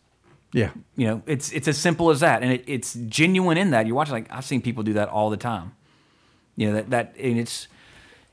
[0.52, 3.86] Yeah, You know, it's it's as simple as that, and it, it's genuine in that.
[3.86, 5.76] You watch like I've seen people do that all the time.
[6.56, 7.68] You know that that and it's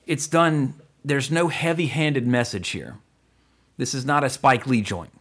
[0.08, 0.74] it's done.
[1.06, 2.98] There's no heavy-handed message here.
[3.78, 5.12] This is not a Spike Lee joint.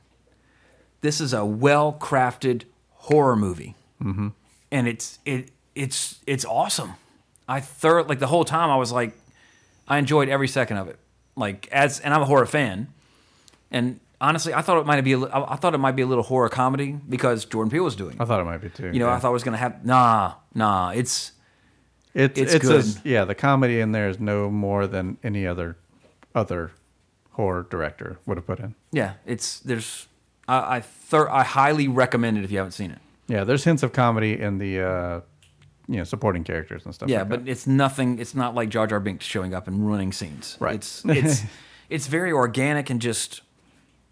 [1.03, 4.29] This is a well-crafted horror movie, mm-hmm.
[4.71, 6.95] and it's it it's it's awesome.
[7.49, 9.13] I thorough like the whole time I was like,
[9.87, 10.99] I enjoyed every second of it.
[11.37, 12.89] Like as and I'm a horror fan,
[13.71, 16.25] and honestly, I thought it might be a, I thought it might be a little
[16.25, 18.17] horror comedy because Jordan Peele was doing.
[18.19, 18.91] I thought it might be too.
[18.93, 19.15] You know, yeah.
[19.15, 20.91] I thought it was gonna have nah nah.
[20.91, 21.33] It's
[22.15, 22.77] it's it's it's, good.
[22.77, 25.77] as- yeah, the comedy in there is no more than any other
[26.35, 26.73] other
[27.33, 28.75] horror director would have put in.
[28.93, 30.09] yeah, it's there's
[30.49, 32.99] I I, thir- I highly recommend it if you haven't seen it.
[33.29, 35.21] Yeah, there's hints of comedy in the uh,
[35.89, 37.09] you know supporting characters and stuff.
[37.09, 37.51] Yeah, like but that.
[37.51, 38.19] it's nothing.
[38.19, 40.57] It's not like Jar Jar Binks showing up and running scenes.
[40.61, 40.77] Right.
[40.77, 41.43] It's it's
[41.91, 43.43] it's very organic and just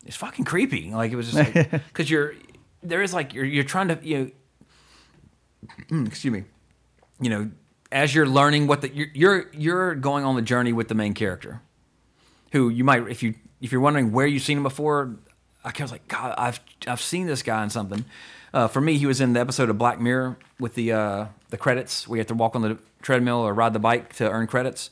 [0.04, 0.90] it's fucking creepy.
[0.90, 2.34] Like it was just like because you're
[2.82, 4.32] there is like you're you're trying to you
[5.90, 6.44] know excuse me
[7.20, 7.50] you know
[7.90, 11.14] as you're learning what the you're you're, you're going on the journey with the main
[11.14, 11.62] character
[12.52, 15.16] who you might if you if you're wondering where you've seen him before
[15.64, 18.04] I was like God I've I've seen this guy in something.
[18.54, 21.56] Uh, for me, he was in the episode of Black Mirror with the uh, the
[21.58, 22.06] credits.
[22.06, 24.90] We have to walk on the treadmill or ride the bike to earn credits.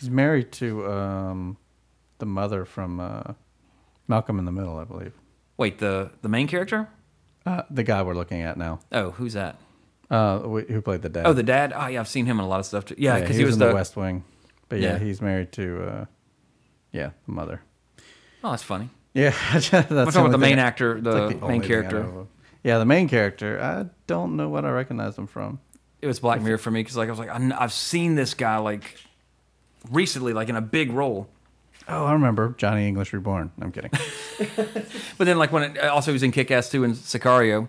[0.00, 1.58] he's married to um,
[2.18, 3.34] the mother from uh,
[4.08, 5.12] Malcolm in the Middle, I believe.
[5.58, 6.88] Wait, the the main character?
[7.44, 9.60] Uh, the guy we're looking at now, Oh, who's that?
[10.10, 11.26] uh, wh- who played the dad.
[11.26, 11.72] Oh, the dad.
[11.76, 12.96] Oh, yeah, I've seen him in a lot of stuff too.
[12.98, 13.74] Yeah, because he, he, was, in the.
[13.74, 14.24] West Wing.
[14.68, 14.98] But yeah, Yeah.
[15.00, 16.04] he's married to uh,
[16.92, 17.60] yeah the mother.
[18.42, 18.88] Oh, that's funny.
[19.12, 22.26] Yeah, that's I'm talking about the main actor, the, main only thing I character.
[22.66, 23.62] Yeah, the main character.
[23.62, 25.60] I don't know what I recognize him from.
[26.02, 28.34] It was Black Mirror for me because like I was like I I've seen this
[28.34, 28.96] guy like
[29.88, 31.28] recently, like in a big role.
[31.86, 33.52] Oh, I remember Johnny English Reborn.
[33.60, 33.92] I'm kidding.
[35.16, 37.68] But then like when it, also he was in Kick Ass 2 and Sicario.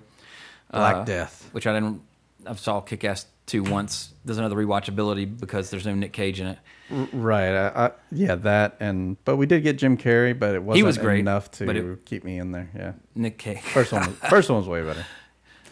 [0.72, 1.48] Black uh, Death.
[1.52, 2.02] which I didn't.
[2.48, 4.14] I saw Kick Ass two once.
[4.26, 6.58] There's another rewatchability because there's no Nick Cage in it.
[6.90, 7.50] Right.
[7.54, 10.98] I, I, yeah, that and but we did get Jim Carrey, but it wasn't was
[10.98, 12.70] great, enough to it- keep me in there.
[12.76, 12.94] Yeah.
[13.16, 13.60] Nick Cage.
[13.60, 14.08] First one.
[14.08, 15.06] Was, first one was way better.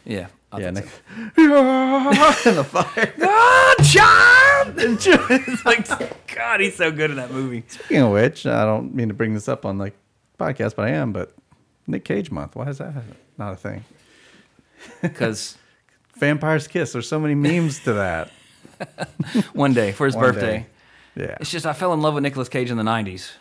[0.05, 0.27] yeah.
[0.51, 0.69] I Yeah.
[0.71, 0.85] Nick.
[0.85, 1.41] so.
[2.49, 3.13] in the fire.
[3.17, 4.73] God, ah, John!
[4.77, 5.87] it's like,
[6.33, 7.63] God, he's so good in that movie.
[7.67, 9.91] Speaking of which, I don't mean to bring this up on the
[10.39, 11.11] podcast, but I am.
[11.13, 11.33] But
[11.87, 12.55] Nick Cage month.
[12.55, 12.93] Why is that
[13.37, 13.83] not a thing?
[15.01, 15.57] Because
[16.19, 16.93] Vampire's Kiss.
[16.93, 18.31] There's so many memes to that.
[19.53, 20.59] one day for his One birthday.
[20.59, 20.65] day.
[21.15, 21.37] Yeah.
[21.39, 23.31] It's just I fell in love with Nicolas Cage in the '90s.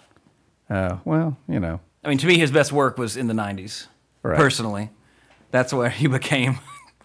[0.70, 1.80] Oh well, you know.
[2.04, 3.86] I mean, to me, his best work was in the '90s.
[4.22, 4.36] Right.
[4.36, 4.90] Personally,
[5.50, 6.58] that's where he became.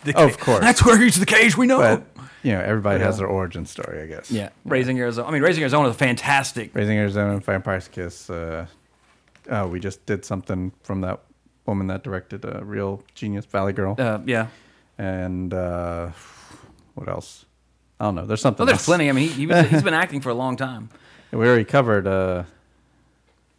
[0.06, 0.62] The Of course.
[0.62, 1.80] that's where he's the Cage we know.
[1.80, 2.04] But
[2.44, 4.32] you know, everybody has their origin story, I guess.
[4.32, 5.28] yeah, Raising Arizona.
[5.28, 6.74] I mean, Raising Arizona is fantastic.
[6.74, 8.30] Raising Arizona, and Vampire's Kiss.
[8.30, 8.66] Uh,
[9.50, 11.20] oh, we just did something from that
[11.66, 13.96] woman that directed uh, Real Genius Valley Girl.
[14.00, 14.48] Uh, yeah.
[14.98, 16.12] and uh,
[16.96, 17.44] what else?
[18.00, 18.26] I don't know.
[18.26, 18.60] There's something.
[18.60, 18.86] Well, there's else.
[18.86, 19.10] plenty.
[19.10, 20.90] I mean, he, he's been acting for a long time.
[21.32, 22.44] We already covered uh,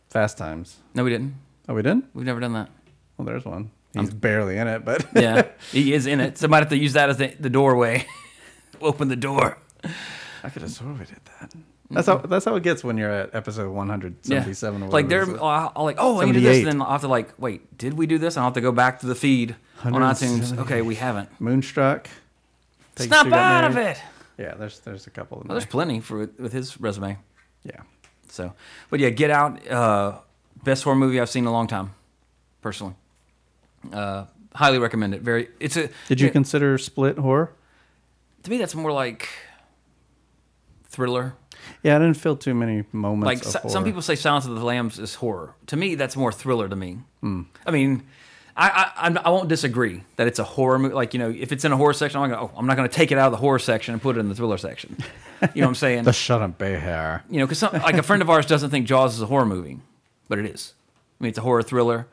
[0.09, 0.77] Fast Times.
[0.95, 1.35] No, we didn't.
[1.69, 2.07] Oh, we didn't?
[2.15, 2.69] We've never done that.
[3.17, 3.71] Well, there's one.
[3.93, 6.39] He's barely in it, but Yeah, he is in it.
[6.39, 8.07] Somebody have to use that as the, the doorway.
[8.81, 9.59] Open the door.
[10.43, 11.53] I could have sworn we did that.
[11.91, 13.69] That's how that's how it gets when you're at episode Yeah.
[13.71, 14.83] 177.
[14.85, 15.39] or Like they're, it is.
[15.41, 17.35] I'll, I'll like, oh, I need to do this, and then I'll have to like,
[17.37, 18.37] wait, did we do this?
[18.37, 20.57] I'll have to go back to the feed on iTunes.
[20.61, 21.29] Okay, we haven't.
[21.41, 22.09] Moonstruck.
[22.97, 24.01] Snap out of it.
[24.41, 25.41] Yeah, there's there's a couple.
[25.43, 25.71] In Well, there's there.
[25.71, 27.19] plenty for with his resume.
[27.65, 27.81] Yeah.
[28.29, 28.53] So,
[28.91, 30.19] but yeah, Get Out, uh,
[30.65, 31.91] best horror movie I've seen in a long time,
[32.63, 32.95] personally.
[33.93, 34.25] Uh,
[34.55, 35.23] highly recommend it.
[35.23, 35.89] Very, it's a.
[36.09, 37.53] Did you yeah, consider Split horror?
[38.45, 39.29] to me, that's more like
[40.89, 41.35] thriller.
[41.83, 43.27] Yeah, I didn't feel too many moments.
[43.27, 45.55] Like of so, some people say Silence of the Lambs is horror.
[45.67, 46.69] To me, that's more thriller.
[46.69, 47.43] To me, Hmm.
[47.67, 48.03] I mean,
[48.57, 50.95] I, I I'm- won't disagree that it's a horror movie.
[50.95, 52.53] Like you know, if it's in a horror section, I'm not gonna.
[52.53, 54.29] Oh, I'm not gonna take it out of the horror section and put it in
[54.29, 54.97] the thriller section.
[55.55, 56.05] You know what I'm saying?
[56.05, 57.25] The Shut Up Bay Hair.
[57.31, 59.79] You know, because like a friend of ours doesn't think Jaws is a horror movie,
[60.29, 60.75] but it is.
[61.21, 62.07] I mean, it's a horror thriller.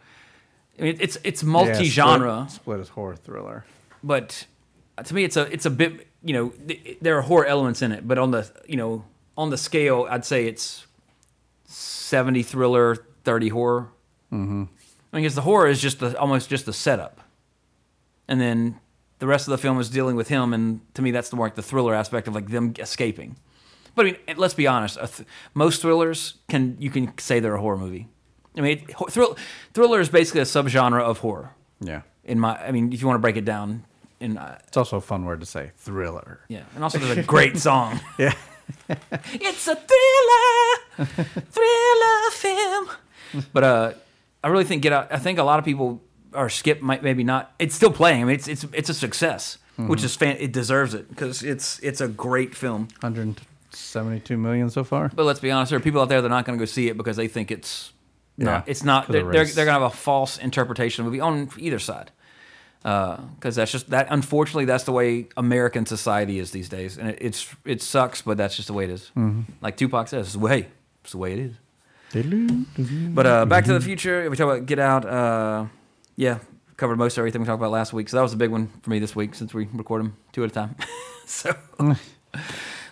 [0.79, 3.65] I mean, it's it's multi-genre, Split, Split is horror thriller.
[4.03, 4.45] but
[5.03, 6.07] to me, it's a it's a bit.
[6.23, 9.05] You know, th- there are horror elements in it, but on the you know
[9.37, 10.85] on the scale, I'd say it's
[11.65, 13.89] seventy thriller, thirty horror.
[14.31, 14.63] Mm-hmm.
[15.11, 17.21] I mean, because the horror is just the almost just the setup,
[18.27, 18.79] and then
[19.19, 21.45] the rest of the film is dealing with him, and to me, that's the more
[21.47, 23.35] like the thriller aspect of like them escaping.
[23.95, 24.97] But I mean, let's be honest.
[24.99, 28.07] th- most thrillers can you can say they're a horror movie.
[28.55, 29.37] I mean, it, thrill,
[29.73, 31.51] thriller is basically a subgenre of horror.
[31.79, 32.01] Yeah.
[32.23, 33.85] In my, I mean, if you want to break it down,
[34.19, 35.71] in uh, It's also a fun word to say.
[35.77, 36.41] Thriller.
[36.47, 37.99] yeah, and also there's a great song.
[38.19, 38.33] Yeah.
[38.89, 41.05] It's a thriller,
[41.51, 42.89] thriller film.
[43.53, 43.93] But uh,
[44.47, 45.11] I really think Get Out.
[45.11, 46.01] I think a lot of people
[46.33, 46.81] are skip.
[46.81, 47.53] Might maybe not.
[47.59, 48.21] It's still playing.
[48.21, 50.37] I mean, it's it's it's a success, which is fan.
[50.39, 52.87] It deserves it because it's it's a great film.
[53.01, 55.11] 172 million so far.
[55.13, 56.65] But let's be honest, there are people out there that are not going to go
[56.65, 57.91] see it because they think it's
[58.37, 58.69] Yeah, not.
[58.69, 59.07] It's not.
[59.09, 62.11] They're, they're, they're going to have a false interpretation of the movie on either side.
[62.83, 64.07] Because that's just that.
[64.09, 68.37] Unfortunately, that's the way American society is these days, and it, it's it sucks, but
[68.37, 69.11] that's just the way it is.
[69.17, 69.41] Mm-hmm.
[69.61, 70.67] Like Tupac says, it's the way.
[71.03, 71.55] It's the way it is.
[72.13, 75.05] But uh, Back to the Future, if we talk about Get Out.
[75.05, 75.65] Uh,
[76.15, 76.39] yeah,
[76.77, 78.07] covered most everything we talked about last week.
[78.09, 80.43] So that was a big one for me this week since we record them two
[80.43, 80.75] at a time.
[81.25, 81.55] so,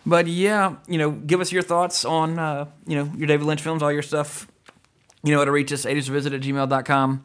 [0.05, 3.61] but yeah, you know, give us your thoughts on uh, you know your David Lynch
[3.61, 4.47] films, all your stuff.
[5.23, 7.23] You know how to reach us, 80svisit at gmail.com.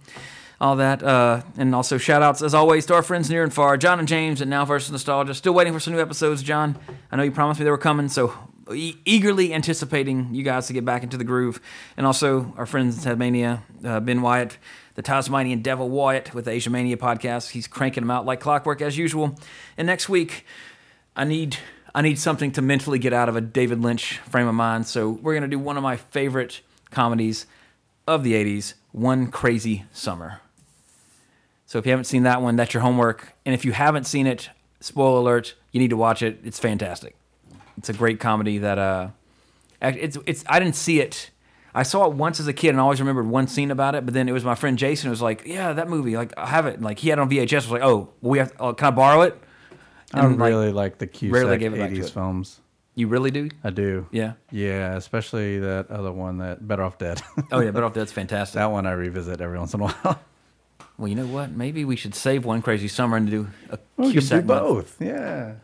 [0.59, 1.03] All that.
[1.03, 4.07] Uh, and also shout outs, as always, to our friends near and far, John and
[4.07, 5.35] James and Now versus Nostalgia.
[5.35, 6.79] Still waiting for some new episodes, John.
[7.11, 8.35] I know you promised me they were coming, so
[8.73, 11.61] eagerly anticipating you guys to get back into the groove.
[11.97, 14.59] And also our friends in Tasmania, uh, Ben Wyatt,
[14.95, 17.51] the Tasmanian Devil Wyatt with the Asia Mania podcast.
[17.51, 19.39] He's cranking them out like clockwork as usual.
[19.77, 20.45] And next week,
[21.17, 21.57] I need
[21.95, 24.87] I need something to mentally get out of a David Lynch frame of mind.
[24.87, 26.61] So we're gonna do one of my favorite
[26.91, 27.47] comedies
[28.07, 30.41] of the '80s, One Crazy Summer.
[31.67, 33.33] So if you haven't seen that one, that's your homework.
[33.47, 34.51] And if you haven't seen it,
[34.81, 36.41] spoiler alert, you need to watch it.
[36.45, 37.15] It's fantastic.
[37.81, 39.09] It's a great comedy that uh,
[39.83, 40.45] it's it's.
[40.49, 41.31] I didn't see it.
[41.75, 44.05] I saw it once as a kid and I always remembered one scene about it.
[44.05, 46.17] But then it was my friend Jason who was like, "Yeah, that movie.
[46.17, 47.53] Like, I have it." And, like he had it on VHS.
[47.53, 48.53] I was like, "Oh, well, we have.
[48.61, 49.41] Uh, can I borrow it?"
[50.13, 52.11] I And, like, really like the Cusack rarely gave it back to 80s it.
[52.11, 52.61] films.
[52.97, 53.49] You really do?
[53.65, 54.07] I do.
[54.11, 54.33] Yeah.
[54.51, 57.23] Yeah, especially that other one, that Better Off Dead.
[57.51, 58.57] Oh yeah, Better Off Dead's fantastic.
[58.57, 60.21] that one I revisit every once in a while.
[60.99, 61.51] Well, you know what?
[61.53, 64.61] Maybe we should save one crazy summer and do a we can do Cusack month.
[64.61, 64.97] both.
[65.01, 65.55] Yeah.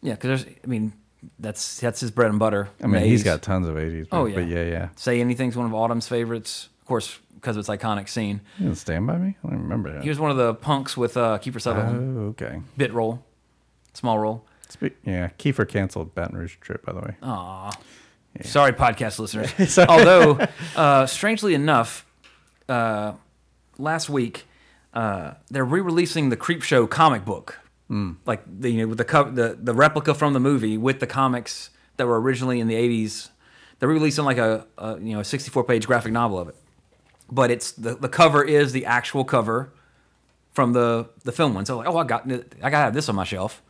[0.00, 0.56] Yeah, because there's.
[0.64, 0.94] I mean,
[1.38, 2.68] that's that's his bread and butter.
[2.82, 3.24] I mean, in the he's 80s.
[3.24, 4.08] got tons of 80s.
[4.12, 4.62] Oh, but- But yeah.
[4.62, 4.88] yeah, yeah.
[4.96, 6.68] Say Anything's one of Autumn's favorites.
[6.80, 8.40] Of course, because of its iconic scene.
[8.58, 9.36] You didn't stand by me.
[9.44, 10.02] I don't remember that.
[10.02, 12.60] He was one of the punks with uh, Kiefer oh, okay.
[12.76, 13.24] Bit role,
[13.92, 14.44] small role.
[14.68, 17.16] Spe- yeah, Kiefer canceled Baton Rouge trip, by the way.
[17.22, 17.70] Oh.
[18.42, 19.50] Sorry, podcast listeners.
[19.72, 19.88] Sorry.
[19.88, 20.46] Although,
[20.76, 22.06] uh, strangely enough,
[22.68, 23.12] uh,
[23.78, 24.44] last week
[24.92, 27.58] uh, they're re-releasing the Creep Show comic book,
[27.88, 31.06] like the you know with the co- the the replica from the movie with the
[31.06, 33.30] comics that were originally in the '80s.
[33.78, 36.56] They're releasing like a, a you know a 64 page graphic novel of it,
[37.30, 39.72] but it's the the cover is the actual cover
[40.52, 41.66] from the the film one.
[41.66, 42.30] So like, oh, I got
[42.62, 43.62] I have this on my shelf.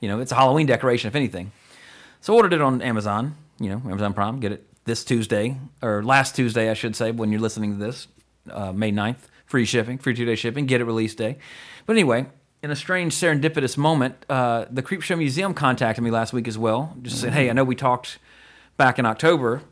[0.00, 1.52] You know, it's a Halloween decoration if anything.
[2.20, 4.40] So I ordered it on Amazon, you know, Amazon Prime.
[4.40, 8.08] Get it this Tuesday, or last Tuesday, I should say, when you're listening to this,
[8.50, 9.28] uh, May 9th.
[9.46, 11.38] Free shipping, free two day shipping, get it release day.
[11.84, 12.26] But anyway,
[12.62, 16.94] in a strange serendipitous moment, uh, the Creepshow Museum contacted me last week as well.
[17.02, 18.18] Just said, hey, I know we talked
[18.76, 19.62] back in October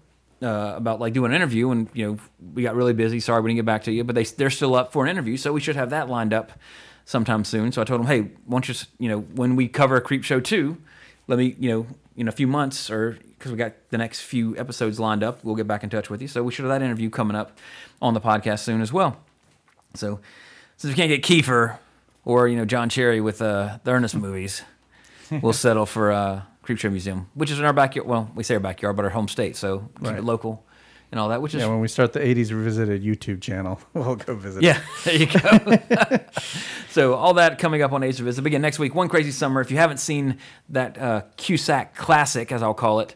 [0.43, 2.19] uh, about like doing an interview, and you know
[2.55, 3.21] we got really busy.
[3.21, 5.37] Sorry we didn't get back to you, but they they're still up for an interview,
[5.37, 6.53] so we should have that lined up
[7.05, 7.73] sometime soon.
[7.73, 10.79] So I told them, hey, why don't you you know when we cover Creepshow two,
[11.27, 11.87] let me you know
[12.17, 15.55] in a few months or because we got the next few episodes lined up, we'll
[15.55, 16.27] get back in touch with you.
[16.27, 17.57] So we should have that interview coming up
[18.03, 19.17] on the podcast soon as well.
[19.95, 20.19] So
[20.77, 21.79] since we can't get Kiefer
[22.29, 24.63] or you know John Cherry with uh, the Ernest movies,
[25.43, 28.07] we'll settle for uh, Creepshow Museum, which is in our backyard.
[28.07, 30.19] Well, we say our backyard, but our home state, so keep Right.
[30.19, 30.65] it local
[31.11, 31.41] and all that.
[31.41, 34.63] Which is Yeah, when we start the 80s Revisited YouTube channel, we'll go visit.
[34.63, 36.19] yeah, there you go.
[36.91, 38.47] so all that coming up on 80s Revisited.
[38.47, 39.61] Again, next week, One Crazy Summer.
[39.63, 40.37] If you haven't seen
[40.69, 43.15] that uh, Cusack classic, as I'll call it,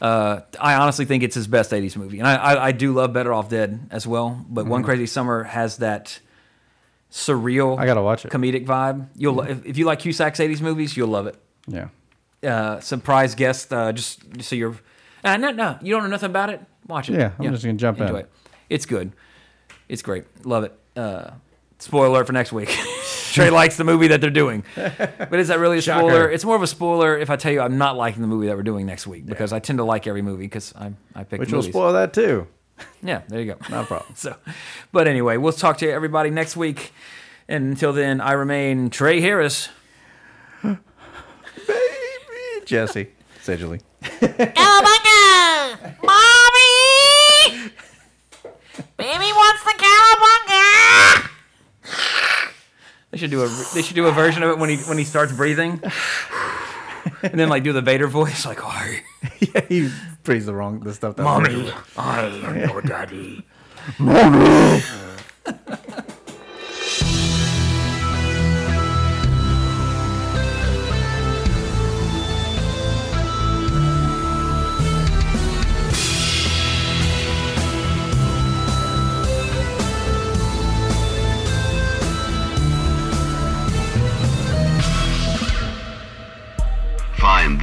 [0.00, 2.18] uh, I honestly think it's his best 80s movie.
[2.20, 5.42] And I, I, I do love Better Off Dead as well, but One Crazy Summer
[5.44, 6.20] has that
[7.10, 8.30] surreal I gotta watch it.
[8.30, 9.08] comedic vibe.
[9.16, 11.36] You'll if, if you like Cusack's 80s movies, you'll love it.
[11.66, 11.88] Yeah.
[12.42, 14.76] Uh, surprise guest, uh, just so you're.
[15.24, 16.60] Uh, no, no, you don't know nothing about it.
[16.86, 17.18] Watch it.
[17.18, 18.04] Yeah, I'm just gonna jump in.
[18.04, 18.30] Enjoy It.
[18.68, 19.12] It's good.
[19.88, 20.24] It's great.
[20.46, 20.78] Love it.
[20.94, 21.30] Uh,
[21.78, 22.68] spoiler alert for next week.
[23.32, 26.08] Trey likes the movie that they're doing, but is that really a Shocker.
[26.08, 26.30] spoiler?
[26.30, 28.56] It's more of a spoiler if I tell you I'm not liking the movie that
[28.56, 31.40] we're doing next week because I tend to like every movie because I I pick
[31.40, 32.46] Which will spoil that too.
[33.02, 33.58] Yeah, there you go.
[33.70, 34.12] No problem.
[34.16, 34.36] So,
[34.90, 36.92] but anyway, we'll talk to everybody next week.
[37.48, 39.68] And until then, I remain Trey Harris.
[40.62, 40.78] Baby
[42.64, 43.08] Jesse.
[43.44, 43.80] Sedgley.
[44.02, 45.96] Cowabunga!
[46.02, 47.70] Mommy!
[48.96, 51.30] Baby wants the cowabunga!
[53.12, 55.04] They should do a they should do a version of it when he when he
[55.04, 55.80] starts breathing,
[57.22, 59.02] and then like do the Vader voice like, "Hi,
[59.40, 59.90] yeah, he
[60.22, 63.44] breathes the wrong the stuff that mommy, I am your daddy."
[63.96, 66.04] Find